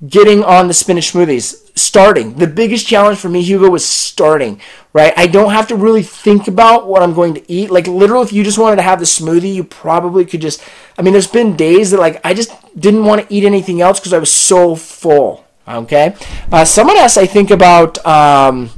Getting 0.07 0.43
on 0.43 0.67
the 0.67 0.75
spinach 0.75 1.11
smoothies 1.11 1.66
starting. 1.77 2.33
The 2.35 2.47
biggest 2.47 2.87
challenge 2.87 3.19
for 3.19 3.29
me, 3.29 3.41
Hugo, 3.41 3.69
was 3.69 3.85
starting, 3.85 4.59
right? 4.93 5.13
I 5.17 5.27
don't 5.27 5.51
have 5.51 5.67
to 5.69 5.75
really 5.75 6.03
think 6.03 6.47
about 6.47 6.87
what 6.87 7.01
I'm 7.03 7.13
going 7.13 7.33
to 7.35 7.51
eat. 7.51 7.71
Like, 7.71 7.87
literally, 7.87 8.25
if 8.25 8.33
you 8.33 8.43
just 8.43 8.57
wanted 8.57 8.77
to 8.77 8.81
have 8.81 8.99
the 8.99 9.05
smoothie, 9.05 9.53
you 9.53 9.63
probably 9.63 10.25
could 10.25 10.41
just. 10.41 10.63
I 10.97 11.01
mean, 11.01 11.13
there's 11.13 11.27
been 11.27 11.55
days 11.55 11.91
that, 11.91 11.99
like, 11.99 12.19
I 12.23 12.33
just 12.33 12.51
didn't 12.79 13.05
want 13.05 13.21
to 13.21 13.33
eat 13.33 13.43
anything 13.43 13.81
else 13.81 13.99
because 13.99 14.13
I 14.13 14.19
was 14.19 14.31
so 14.31 14.75
full, 14.75 15.45
okay? 15.67 16.15
Uh, 16.51 16.65
someone 16.65 16.97
asked, 16.97 17.17
I 17.17 17.25
think, 17.25 17.51
about. 17.51 18.03
Um, 18.05 18.71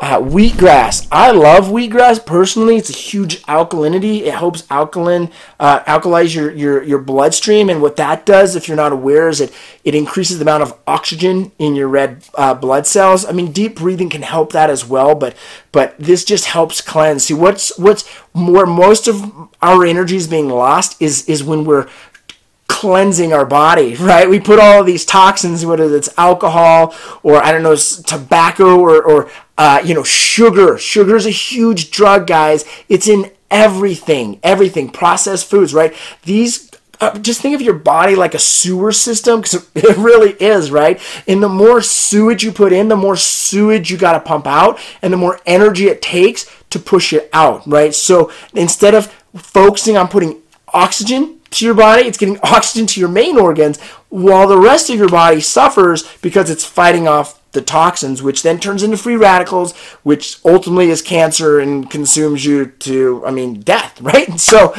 uh, 0.00 0.18
wheatgrass. 0.18 1.06
I 1.12 1.30
love 1.30 1.66
wheatgrass 1.66 2.24
personally. 2.26 2.76
It's 2.76 2.90
a 2.90 2.94
huge 2.94 3.42
alkalinity. 3.42 4.22
It 4.22 4.34
helps 4.34 4.68
alkaline 4.68 5.30
uh, 5.60 5.80
alkalize 5.84 6.34
your, 6.34 6.50
your 6.50 6.82
your 6.82 6.98
bloodstream, 6.98 7.70
and 7.70 7.80
what 7.80 7.94
that 7.96 8.26
does, 8.26 8.56
if 8.56 8.66
you're 8.66 8.76
not 8.76 8.92
aware, 8.92 9.28
is 9.28 9.40
it 9.40 9.52
it 9.84 9.94
increases 9.94 10.38
the 10.38 10.44
amount 10.44 10.64
of 10.64 10.76
oxygen 10.88 11.52
in 11.60 11.76
your 11.76 11.86
red 11.86 12.24
uh, 12.34 12.54
blood 12.54 12.88
cells. 12.88 13.24
I 13.24 13.30
mean, 13.30 13.52
deep 13.52 13.76
breathing 13.76 14.10
can 14.10 14.22
help 14.22 14.52
that 14.52 14.68
as 14.68 14.84
well, 14.84 15.14
but 15.14 15.36
but 15.70 15.96
this 15.96 16.24
just 16.24 16.46
helps 16.46 16.80
cleanse. 16.80 17.26
See, 17.26 17.34
what's 17.34 17.78
what's 17.78 18.06
where 18.34 18.66
most 18.66 19.06
of 19.06 19.48
our 19.62 19.84
energy 19.84 20.16
is 20.16 20.26
being 20.26 20.48
lost 20.48 21.00
is 21.00 21.28
is 21.28 21.44
when 21.44 21.64
we're 21.64 21.88
cleansing 22.66 23.32
our 23.32 23.46
body, 23.46 23.94
right? 24.00 24.28
We 24.28 24.40
put 24.40 24.58
all 24.58 24.82
these 24.84 25.04
toxins, 25.04 25.64
whether 25.64 25.94
it's 25.94 26.08
alcohol 26.18 26.94
or 27.22 27.42
I 27.42 27.52
don't 27.52 27.62
know, 27.62 27.76
tobacco 27.76 28.78
or, 28.78 29.02
or 29.02 29.30
uh, 29.56 29.80
you 29.84 29.94
know, 29.94 30.02
sugar. 30.02 30.78
Sugar 30.78 31.16
is 31.16 31.26
a 31.26 31.30
huge 31.30 31.90
drug, 31.90 32.26
guys. 32.26 32.64
It's 32.88 33.08
in 33.08 33.30
everything, 33.50 34.40
everything. 34.42 34.90
Processed 34.90 35.48
foods, 35.48 35.72
right? 35.72 35.94
These 36.24 36.70
uh, 37.00 37.18
just 37.18 37.40
think 37.40 37.54
of 37.54 37.62
your 37.62 37.74
body 37.74 38.14
like 38.14 38.34
a 38.34 38.38
sewer 38.38 38.92
system 38.92 39.40
because 39.40 39.68
it 39.74 39.96
really 39.96 40.32
is, 40.32 40.70
right? 40.70 41.00
And 41.26 41.42
the 41.42 41.48
more 41.48 41.82
sewage 41.82 42.42
you 42.42 42.52
put 42.52 42.72
in, 42.72 42.88
the 42.88 42.96
more 42.96 43.16
sewage 43.16 43.90
you 43.90 43.96
got 43.96 44.12
to 44.12 44.20
pump 44.20 44.46
out, 44.46 44.78
and 45.02 45.12
the 45.12 45.16
more 45.16 45.40
energy 45.46 45.86
it 45.86 46.02
takes 46.02 46.50
to 46.70 46.78
push 46.78 47.12
it 47.12 47.28
out, 47.32 47.66
right? 47.66 47.94
So 47.94 48.32
instead 48.54 48.94
of 48.94 49.06
focusing 49.36 49.96
on 49.96 50.08
putting 50.08 50.40
oxygen 50.68 51.40
to 51.50 51.64
your 51.64 51.74
body, 51.74 52.02
it's 52.02 52.18
getting 52.18 52.38
oxygen 52.42 52.86
to 52.88 53.00
your 53.00 53.08
main 53.08 53.38
organs, 53.38 53.80
while 54.08 54.48
the 54.48 54.58
rest 54.58 54.90
of 54.90 54.96
your 54.96 55.08
body 55.08 55.40
suffers 55.40 56.02
because 56.18 56.50
it's 56.50 56.64
fighting 56.64 57.06
off 57.08 57.40
the 57.54 57.62
toxins, 57.62 58.22
which 58.22 58.42
then 58.42 58.60
turns 58.60 58.82
into 58.82 58.96
free 58.96 59.16
radicals, 59.16 59.74
which 60.02 60.38
ultimately 60.44 60.90
is 60.90 61.00
cancer 61.00 61.58
and 61.58 61.90
consumes 61.90 62.44
you 62.44 62.66
to, 62.66 63.24
I 63.26 63.30
mean, 63.30 63.60
death, 63.60 64.00
right? 64.00 64.38
So, 64.38 64.74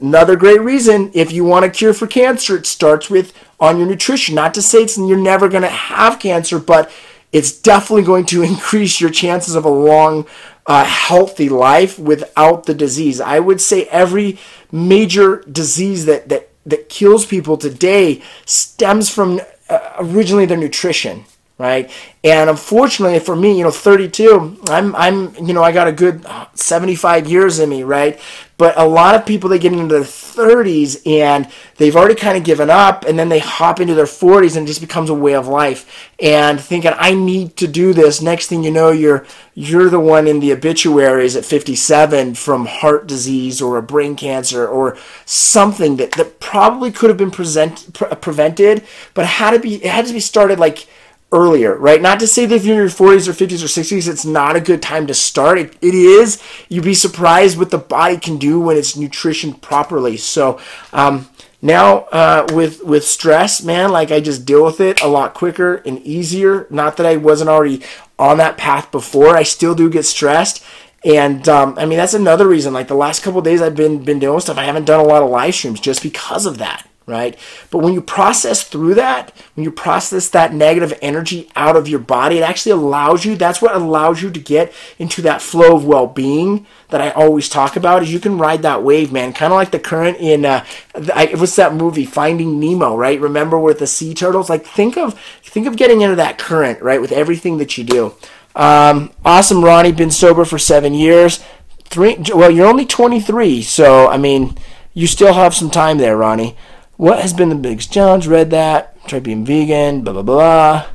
another 0.00 0.36
great 0.36 0.60
reason 0.60 1.10
if 1.14 1.32
you 1.32 1.44
want 1.44 1.64
a 1.64 1.70
cure 1.70 1.94
for 1.94 2.06
cancer, 2.06 2.56
it 2.56 2.66
starts 2.66 3.10
with 3.10 3.32
on 3.58 3.78
your 3.78 3.86
nutrition. 3.86 4.34
Not 4.34 4.54
to 4.54 4.62
say 4.62 4.82
it's 4.82 4.96
you're 4.96 5.18
never 5.18 5.48
going 5.48 5.62
to 5.62 5.68
have 5.68 6.20
cancer, 6.20 6.58
but 6.58 6.90
it's 7.32 7.52
definitely 7.52 8.04
going 8.04 8.26
to 8.26 8.42
increase 8.50 9.00
your 9.00 9.10
chances 9.10 9.54
of 9.54 9.64
a 9.64 9.70
long, 9.70 10.26
uh, 10.66 10.84
healthy 10.84 11.48
life 11.48 11.98
without 11.98 12.64
the 12.64 12.74
disease. 12.74 13.20
I 13.20 13.38
would 13.40 13.60
say 13.60 13.84
every 13.86 14.38
major 14.72 15.42
disease 15.50 16.06
that 16.06 16.28
that 16.28 16.48
that 16.66 16.88
kills 16.88 17.26
people 17.26 17.56
today 17.58 18.22
stems 18.46 19.10
from 19.10 19.40
uh, 19.68 19.92
originally 19.98 20.46
their 20.46 20.56
nutrition 20.56 21.24
right? 21.56 21.90
And 22.24 22.50
unfortunately 22.50 23.20
for 23.20 23.36
me, 23.36 23.56
you 23.56 23.64
know, 23.64 23.70
32, 23.70 24.60
I'm 24.68 24.94
I'm 24.96 25.34
you 25.36 25.54
know, 25.54 25.62
I 25.62 25.72
got 25.72 25.86
a 25.86 25.92
good 25.92 26.26
75 26.54 27.28
years 27.28 27.58
in 27.60 27.68
me, 27.68 27.82
right? 27.84 28.18
But 28.56 28.78
a 28.78 28.86
lot 28.86 29.16
of 29.16 29.26
people 29.26 29.50
they 29.50 29.58
get 29.58 29.72
into 29.72 29.92
their 29.92 30.02
30s 30.02 31.04
and 31.06 31.48
they've 31.76 31.94
already 31.94 32.14
kind 32.14 32.36
of 32.36 32.44
given 32.44 32.70
up 32.70 33.04
and 33.04 33.18
then 33.18 33.28
they 33.28 33.40
hop 33.40 33.80
into 33.80 33.94
their 33.94 34.04
40s 34.04 34.56
and 34.56 34.64
it 34.64 34.68
just 34.68 34.80
becomes 34.80 35.10
a 35.10 35.14
way 35.14 35.34
of 35.34 35.48
life 35.48 36.10
and 36.20 36.60
thinking 36.60 36.92
I 36.94 37.14
need 37.14 37.56
to 37.58 37.66
do 37.66 37.92
this. 37.92 38.22
Next 38.22 38.46
thing 38.46 38.64
you 38.64 38.70
know, 38.70 38.90
you're 38.90 39.26
you're 39.54 39.90
the 39.90 40.00
one 40.00 40.26
in 40.26 40.40
the 40.40 40.52
obituaries 40.52 41.36
at 41.36 41.44
57 41.44 42.34
from 42.34 42.66
heart 42.66 43.06
disease 43.06 43.60
or 43.62 43.76
a 43.76 43.82
brain 43.82 44.16
cancer 44.16 44.66
or 44.66 44.96
something 45.24 45.96
that, 45.96 46.12
that 46.12 46.40
probably 46.40 46.90
could 46.90 47.10
have 47.10 47.18
been 47.18 47.30
present, 47.30 47.92
pre- 47.92 48.08
prevented, 48.16 48.84
but 49.14 49.26
had 49.26 49.52
to 49.52 49.60
be 49.60 49.76
it 49.76 49.90
had 49.90 50.06
to 50.06 50.12
be 50.12 50.20
started 50.20 50.58
like 50.58 50.86
earlier, 51.34 51.76
right? 51.76 52.00
Not 52.00 52.20
to 52.20 52.26
say 52.26 52.46
that 52.46 52.54
if 52.54 52.64
you're 52.64 52.76
in 52.76 52.80
your 52.80 52.88
40s 52.88 53.28
or 53.28 53.32
50s 53.32 53.62
or 53.62 53.66
60s, 53.66 54.08
it's 54.08 54.24
not 54.24 54.56
a 54.56 54.60
good 54.60 54.80
time 54.80 55.06
to 55.08 55.14
start. 55.14 55.58
It, 55.58 55.76
it 55.82 55.94
is. 55.94 56.40
You'd 56.68 56.84
be 56.84 56.94
surprised 56.94 57.58
what 57.58 57.70
the 57.70 57.78
body 57.78 58.16
can 58.16 58.38
do 58.38 58.60
when 58.60 58.76
it's 58.76 58.96
nutritioned 58.96 59.60
properly. 59.60 60.16
So, 60.16 60.60
um, 60.92 61.28
now 61.60 62.00
uh, 62.12 62.46
with 62.52 62.84
with 62.84 63.04
stress, 63.04 63.62
man, 63.62 63.90
like 63.90 64.12
I 64.12 64.20
just 64.20 64.44
deal 64.44 64.62
with 64.62 64.82
it 64.82 65.00
a 65.00 65.06
lot 65.06 65.32
quicker 65.32 65.76
and 65.76 65.98
easier. 66.00 66.66
Not 66.68 66.98
that 66.98 67.06
I 67.06 67.16
wasn't 67.16 67.48
already 67.48 67.82
on 68.18 68.36
that 68.36 68.58
path 68.58 68.92
before. 68.92 69.34
I 69.34 69.44
still 69.44 69.74
do 69.74 69.88
get 69.88 70.04
stressed, 70.04 70.62
and 71.06 71.48
um, 71.48 71.78
I 71.78 71.86
mean 71.86 71.96
that's 71.96 72.12
another 72.12 72.46
reason. 72.46 72.74
Like 72.74 72.88
the 72.88 72.94
last 72.94 73.22
couple 73.22 73.40
days, 73.40 73.62
I've 73.62 73.74
been 73.74 74.04
been 74.04 74.18
doing 74.18 74.40
stuff. 74.40 74.58
I 74.58 74.64
haven't 74.64 74.84
done 74.84 75.00
a 75.00 75.08
lot 75.08 75.22
of 75.22 75.30
live 75.30 75.54
streams 75.54 75.80
just 75.80 76.02
because 76.02 76.44
of 76.44 76.58
that 76.58 76.86
right? 77.06 77.38
But 77.70 77.78
when 77.78 77.92
you 77.92 78.00
process 78.00 78.62
through 78.62 78.94
that, 78.94 79.32
when 79.54 79.64
you 79.64 79.70
process 79.70 80.28
that 80.30 80.54
negative 80.54 80.96
energy 81.02 81.50
out 81.54 81.76
of 81.76 81.88
your 81.88 81.98
body, 81.98 82.38
it 82.38 82.42
actually 82.42 82.72
allows 82.72 83.24
you, 83.24 83.36
that's 83.36 83.60
what 83.60 83.74
allows 83.74 84.22
you 84.22 84.30
to 84.30 84.40
get 84.40 84.72
into 84.98 85.20
that 85.22 85.42
flow 85.42 85.76
of 85.76 85.84
well 85.84 86.06
being 86.06 86.66
that 86.88 87.00
I 87.00 87.10
always 87.10 87.48
talk 87.48 87.76
about, 87.76 88.02
is 88.02 88.12
you 88.12 88.20
can 88.20 88.38
ride 88.38 88.62
that 88.62 88.82
wave, 88.82 89.12
man. 89.12 89.32
Kind 89.32 89.52
of 89.52 89.56
like 89.56 89.70
the 89.70 89.78
current 89.78 90.18
in, 90.18 90.44
uh, 90.44 90.64
what's 90.94 91.56
that 91.56 91.74
movie, 91.74 92.06
Finding 92.06 92.58
Nemo, 92.58 92.96
right? 92.96 93.20
Remember 93.20 93.58
with 93.58 93.78
the 93.78 93.86
sea 93.86 94.14
turtles? 94.14 94.48
Like 94.48 94.64
think 94.64 94.96
of, 94.96 95.18
think 95.42 95.66
of 95.66 95.76
getting 95.76 96.00
into 96.00 96.16
that 96.16 96.38
current, 96.38 96.80
right? 96.80 97.00
With 97.00 97.12
everything 97.12 97.58
that 97.58 97.76
you 97.76 97.84
do. 97.84 98.14
Um, 98.56 99.12
awesome, 99.24 99.64
Ronnie, 99.64 99.92
been 99.92 100.10
sober 100.10 100.44
for 100.44 100.58
seven 100.58 100.94
years. 100.94 101.44
Three, 101.86 102.16
well, 102.32 102.50
you're 102.50 102.66
only 102.66 102.86
23, 102.86 103.62
so 103.62 104.08
I 104.08 104.16
mean, 104.16 104.56
you 104.94 105.06
still 105.06 105.34
have 105.34 105.54
some 105.54 105.70
time 105.70 105.98
there, 105.98 106.16
Ronnie. 106.16 106.56
What 106.96 107.20
has 107.20 107.32
been 107.32 107.48
the 107.48 107.54
biggest 107.54 107.92
challenge? 107.92 108.26
Read 108.26 108.50
that. 108.50 109.06
Try 109.06 109.20
being 109.20 109.44
vegan. 109.44 110.02
Blah 110.02 110.12
blah 110.12 110.22
blah. 110.22 110.86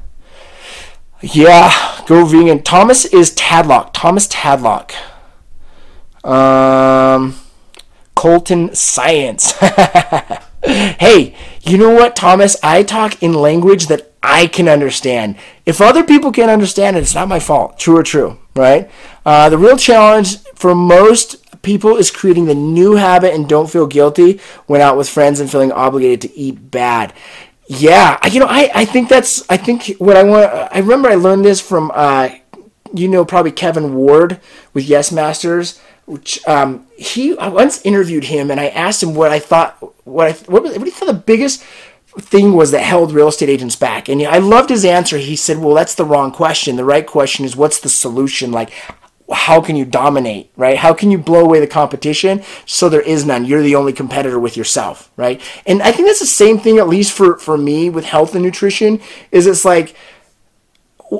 Yeah, 1.21 2.03
go 2.07 2.25
vegan. 2.25 2.63
Thomas 2.63 3.05
is 3.05 3.35
Tadlock. 3.35 3.91
Thomas 3.93 4.27
Tadlock. 4.27 4.93
Um, 6.23 7.35
Colton 8.15 8.73
Science. 8.73 9.51
hey, 10.63 11.35
you 11.63 11.77
know 11.77 11.91
what, 11.91 12.15
Thomas? 12.15 12.55
I 12.63 12.83
talk 12.83 13.21
in 13.21 13.33
language 13.33 13.87
that 13.87 14.13
I 14.23 14.47
can 14.47 14.67
understand. 14.67 15.37
If 15.65 15.81
other 15.81 16.03
people 16.03 16.31
can't 16.31 16.51
understand 16.51 16.97
it, 16.97 17.01
it's 17.01 17.15
not 17.15 17.27
my 17.27 17.39
fault. 17.39 17.77
True 17.77 17.97
or 17.97 18.03
true, 18.03 18.37
right? 18.55 18.89
Uh, 19.25 19.49
the 19.49 19.57
real 19.57 19.77
challenge 19.77 20.39
for 20.55 20.73
most 20.73 21.37
people 21.61 21.97
is 21.97 22.11
creating 22.11 22.45
the 22.45 22.55
new 22.55 22.95
habit 22.95 23.33
and 23.33 23.47
don't 23.47 23.69
feel 23.69 23.87
guilty 23.87 24.39
when 24.67 24.81
out 24.81 24.97
with 24.97 25.09
friends 25.09 25.39
and 25.39 25.49
feeling 25.49 25.71
obligated 25.71 26.21
to 26.21 26.37
eat 26.37 26.71
bad. 26.71 27.13
Yeah, 27.67 28.17
you 28.27 28.39
know, 28.39 28.47
I, 28.49 28.71
I 28.73 28.85
think 28.85 29.09
that's 29.09 29.47
I 29.49 29.57
think 29.57 29.95
what 29.99 30.17
I 30.17 30.23
want. 30.23 30.51
I 30.51 30.79
remember 30.79 31.09
I 31.09 31.15
learned 31.15 31.45
this 31.45 31.61
from 31.61 31.91
uh, 31.93 32.29
you 32.93 33.07
know 33.07 33.23
probably 33.23 33.51
Kevin 33.51 33.93
Ward 33.93 34.39
with 34.73 34.85
Yes 34.85 35.11
Masters. 35.11 35.79
Which 36.05 36.39
um, 36.47 36.87
he 36.97 37.37
I 37.37 37.49
once 37.49 37.85
interviewed 37.85 38.23
him 38.23 38.49
and 38.49 38.59
I 38.59 38.69
asked 38.69 39.03
him 39.03 39.13
what 39.13 39.29
I 39.29 39.37
thought 39.37 39.77
what 40.05 40.27
I 40.27 40.31
what, 40.51 40.63
what 40.63 40.81
he 40.81 40.89
thought 40.89 41.05
the 41.05 41.13
biggest 41.13 41.63
thing 42.17 42.53
was 42.53 42.71
that 42.71 42.81
held 42.81 43.11
real 43.11 43.27
estate 43.27 43.49
agents 43.49 43.75
back. 43.75 44.09
And 44.09 44.21
I 44.23 44.39
loved 44.39 44.71
his 44.71 44.83
answer. 44.83 45.19
He 45.19 45.35
said, 45.35 45.59
"Well, 45.59 45.75
that's 45.75 45.93
the 45.93 46.05
wrong 46.05 46.31
question. 46.31 46.75
The 46.75 46.85
right 46.85 47.05
question 47.05 47.45
is 47.45 47.55
what's 47.55 47.79
the 47.79 47.89
solution? 47.89 48.51
Like 48.51 48.71
how 49.31 49.61
can 49.61 49.75
you 49.75 49.85
dominate, 49.85 50.51
right? 50.55 50.77
How 50.77 50.93
can 50.93 51.11
you 51.11 51.17
blow 51.17 51.41
away 51.41 51.59
the 51.59 51.67
competition 51.67 52.43
so 52.65 52.89
there 52.89 53.01
is 53.01 53.25
none? 53.25 53.45
You're 53.45 53.61
the 53.61 53.75
only 53.75 53.93
competitor 53.93 54.39
with 54.39 54.57
yourself, 54.57 55.11
right? 55.17 55.41
And 55.65 55.81
I 55.81 55.91
think 55.91 56.07
that's 56.07 56.19
the 56.19 56.25
same 56.25 56.59
thing, 56.59 56.77
at 56.77 56.87
least 56.87 57.13
for, 57.13 57.37
for 57.37 57.57
me 57.57 57.89
with 57.89 58.05
health 58.05 58.35
and 58.35 58.43
nutrition, 58.43 59.01
is 59.31 59.47
it's 59.47 59.65
like, 59.65 59.95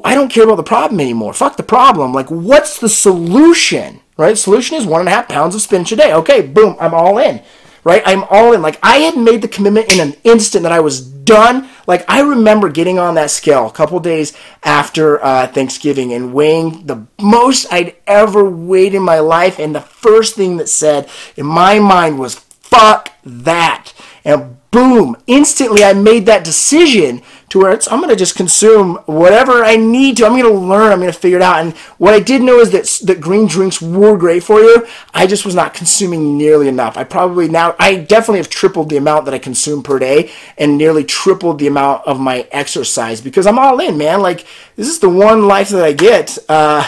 I 0.04 0.13
don't 0.16 0.32
care 0.32 0.44
about 0.44 0.58
the 0.58 0.63
problem 0.63 1.00
anymore. 1.00 1.34
Fuck 1.34 1.58
the 1.58 1.63
problem. 1.63 2.13
Like, 2.13 2.30
what's 2.30 2.80
the 2.80 2.89
solution, 2.89 4.01
right? 4.18 4.38
Solution 4.38 4.78
is 4.78 4.86
one 4.86 5.01
and 5.01 5.10
a 5.10 5.12
half 5.12 5.28
pounds 5.28 5.56
of 5.56 5.62
spinach 5.62 5.92
a 5.92 5.96
day. 5.96 6.13
Okay, 6.13 6.42
boom, 6.42 6.75
I'm 6.80 6.94
all 6.94 7.18
in 7.18 7.42
right? 7.83 8.01
I'm 8.05 8.24
all 8.29 8.53
in. 8.53 8.62
Like 8.62 8.79
I 8.83 8.98
had 8.98 9.17
made 9.17 9.41
the 9.41 9.48
commitment 9.48 9.91
in 9.91 10.00
an 10.00 10.15
instant 10.24 10.63
that 10.63 10.71
I 10.71 10.79
was 10.79 11.01
done. 11.01 11.69
Like 11.88 12.05
I 12.07 12.21
remember 12.21 12.69
getting 12.69 13.00
on 13.00 13.15
that 13.15 13.31
scale 13.31 13.67
a 13.67 13.71
couple 13.71 14.00
days 14.00 14.36
after 14.63 15.24
uh, 15.24 15.48
Thanksgiving 15.48 16.13
and 16.13 16.33
weighing 16.33 16.86
the 16.86 17.07
most 17.19 17.71
I'd 17.71 17.95
ever 18.07 18.50
weighed 18.50 18.93
in 18.93 19.03
my 19.03 19.19
life, 19.19 19.59
and 19.59 19.74
the 19.74 19.81
first 19.81 20.36
thing 20.36 20.57
that 20.57 20.69
said 20.69 21.09
in 21.36 21.45
my 21.45 21.79
mind 21.79 22.20
was 22.20 22.35
"fuck 22.35 23.11
that," 23.24 23.94
and 24.24 24.58
boom, 24.72 25.16
instantly 25.27 25.84
I 25.84 25.94
made 25.94 26.25
that 26.27 26.44
decision 26.44 27.22
to 27.50 27.60
where 27.60 27.72
it's 27.72 27.92
I'm 27.92 28.00
going 28.00 28.10
to 28.10 28.16
just 28.16 28.36
consume 28.36 28.96
whatever 29.05 29.64
I 29.64 29.75
need 29.75 30.18
to. 30.18 30.25
I'm 30.25 30.40
going 30.40 30.44
to 30.44 30.60
learn. 30.60 30.92
I'm 30.92 31.00
going 31.00 31.12
to 31.12 31.18
figure 31.18 31.38
it 31.38 31.44
out. 31.44 31.60
And 31.60 31.75
what 31.98 32.14
I 32.14 32.20
did 32.20 32.42
know 32.42 32.60
is 32.60 32.72
that 32.72 33.08
that 33.08 33.20
green 33.20 33.48
drinks 33.48 33.82
were 33.82 34.18
great 34.18 34.44
for 34.44 34.60
you. 34.60 34.86
I 35.14 35.25
just 35.25 35.46
was 35.46 35.55
not 35.55 35.74
consuming 35.74 36.38
nearly 36.38 36.68
enough. 36.68 36.98
I 36.98 37.03
probably 37.03 37.50
now 37.50 37.75
I 37.79 37.96
definitely 37.96 38.40
have 38.40 38.50
tripled 38.50 38.90
the 38.90 38.98
amount 38.98 39.25
that 39.25 39.34
I 39.34 39.40
consume 39.40 39.82
per 39.82 39.98
day 39.98 40.32
and 40.58 40.77
nearly 40.77 41.03
tripled 41.03 41.60
the 41.60 41.68
amount 41.68 42.05
of 42.05 42.20
my 42.20 42.48
exercise 42.51 43.22
because 43.22 43.48
I'm 43.48 43.60
all 43.60 43.79
in, 43.79 43.98
man. 43.98 44.22
Like 44.22 44.46
this 44.75 44.88
is 44.88 45.00
the 45.00 45.10
one 45.10 45.48
life 45.48 45.70
that 45.70 45.84
I 45.84 45.94
get. 45.94 46.38
Uh, 46.48 46.88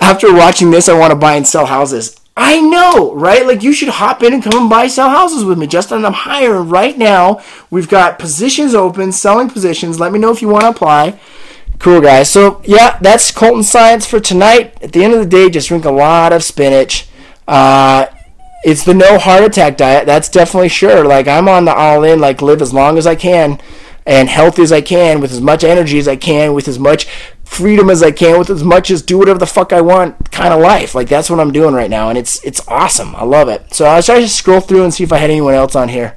after 0.00 0.32
watching 0.32 0.70
this, 0.70 0.88
I 0.88 0.98
want 0.98 1.12
to 1.12 1.16
buy 1.16 1.34
and 1.34 1.46
sell 1.46 1.66
houses. 1.66 2.20
I 2.36 2.60
know, 2.60 3.14
right? 3.14 3.46
Like 3.46 3.62
you 3.62 3.72
should 3.72 3.90
hop 3.90 4.22
in 4.22 4.32
and 4.32 4.42
come 4.42 4.62
and 4.62 4.70
buy 4.70 4.88
sell 4.88 5.08
houses 5.08 5.44
with 5.44 5.58
me. 5.58 5.68
Justin, 5.68 6.04
I'm 6.04 6.12
hiring 6.12 6.68
right 6.68 6.98
now. 6.98 7.40
We've 7.70 7.88
got 7.88 8.18
positions 8.18 8.74
open, 8.74 9.12
selling 9.12 9.48
positions. 9.48 10.00
Let 10.00 10.12
me 10.12 10.18
know 10.18 10.32
if 10.32 10.42
you 10.42 10.48
want 10.48 10.62
to 10.62 10.70
apply. 10.70 11.20
Cool 11.78 12.00
guys. 12.00 12.30
So 12.30 12.60
yeah, 12.64 12.98
that's 13.00 13.30
Colton 13.30 13.62
Science 13.62 14.06
for 14.06 14.18
tonight. 14.18 14.76
At 14.82 14.92
the 14.92 15.04
end 15.04 15.14
of 15.14 15.20
the 15.20 15.26
day, 15.26 15.48
just 15.48 15.68
drink 15.68 15.84
a 15.84 15.92
lot 15.92 16.32
of 16.32 16.42
spinach. 16.42 17.08
Uh, 17.46 18.06
it's 18.64 18.84
the 18.84 18.94
no 18.94 19.18
heart 19.18 19.44
attack 19.44 19.76
diet. 19.76 20.06
That's 20.06 20.28
definitely 20.28 20.70
sure. 20.70 21.04
Like 21.04 21.28
I'm 21.28 21.48
on 21.48 21.66
the 21.66 21.74
all 21.74 22.02
in, 22.02 22.20
like 22.20 22.42
live 22.42 22.62
as 22.62 22.72
long 22.72 22.98
as 22.98 23.06
I 23.06 23.14
can 23.14 23.60
and 24.06 24.28
healthy 24.28 24.62
as 24.62 24.72
I 24.72 24.80
can, 24.80 25.20
with 25.20 25.32
as 25.32 25.40
much 25.40 25.64
energy 25.64 25.98
as 25.98 26.08
I 26.08 26.16
can, 26.16 26.52
with 26.52 26.68
as 26.68 26.78
much 26.78 27.06
freedom 27.54 27.88
as 27.88 28.02
I 28.02 28.10
can, 28.10 28.38
with 28.38 28.50
as 28.50 28.64
much 28.64 28.90
as 28.90 29.00
do 29.00 29.16
whatever 29.18 29.38
the 29.38 29.46
fuck 29.46 29.72
I 29.72 29.80
want 29.80 30.30
kind 30.32 30.52
of 30.52 30.60
life. 30.60 30.94
Like 30.94 31.08
that's 31.08 31.30
what 31.30 31.40
I'm 31.40 31.52
doing 31.52 31.74
right 31.74 31.90
now, 31.90 32.08
and 32.08 32.18
it's 32.18 32.44
it's 32.44 32.66
awesome. 32.68 33.14
I 33.14 33.24
love 33.24 33.48
it. 33.48 33.72
So 33.72 33.84
I 33.86 33.96
was 33.96 34.06
trying 34.06 34.22
to 34.22 34.28
scroll 34.28 34.60
through 34.60 34.84
and 34.84 34.92
see 34.92 35.04
if 35.04 35.12
I 35.12 35.18
had 35.18 35.30
anyone 35.30 35.54
else 35.54 35.76
on 35.76 35.88
here. 35.88 36.16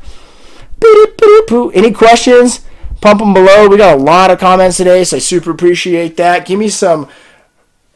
Any 1.73 1.91
questions? 1.91 2.61
Pump 3.01 3.19
them 3.19 3.33
below. 3.33 3.67
We 3.67 3.77
got 3.77 3.97
a 3.97 4.01
lot 4.01 4.31
of 4.31 4.39
comments 4.39 4.77
today, 4.77 5.03
so 5.03 5.17
I 5.17 5.19
super 5.19 5.51
appreciate 5.51 6.17
that. 6.17 6.45
Give 6.45 6.59
me 6.59 6.69
some. 6.69 7.07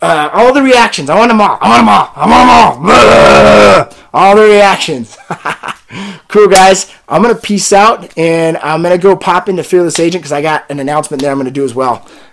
Uh, 0.01 0.29
all 0.33 0.53
the 0.53 0.63
reactions. 0.63 1.09
I 1.09 1.17
want 1.17 1.29
them 1.29 1.41
all. 1.41 1.59
I 1.61 1.69
want 1.69 1.81
them 1.81 1.89
all. 1.89 2.11
I 2.15 2.25
want 2.27 3.91
them 3.91 3.95
all. 3.95 3.97
All 4.13 4.35
the 4.35 4.43
reactions. 4.43 5.15
cool, 6.27 6.47
guys. 6.47 6.91
I'm 7.07 7.21
going 7.21 7.35
to 7.35 7.39
peace 7.39 7.71
out 7.71 8.17
and 8.17 8.57
I'm 8.57 8.81
going 8.81 8.97
to 8.97 9.01
go 9.01 9.15
pop 9.15 9.47
into 9.47 9.63
Fearless 9.63 9.99
Agent 9.99 10.23
because 10.23 10.31
I 10.31 10.41
got 10.41 10.69
an 10.71 10.79
announcement 10.79 11.21
there 11.21 11.31
I'm 11.31 11.37
going 11.37 11.45
to 11.45 11.51
do 11.51 11.63
as 11.63 11.75
well. 11.75 12.07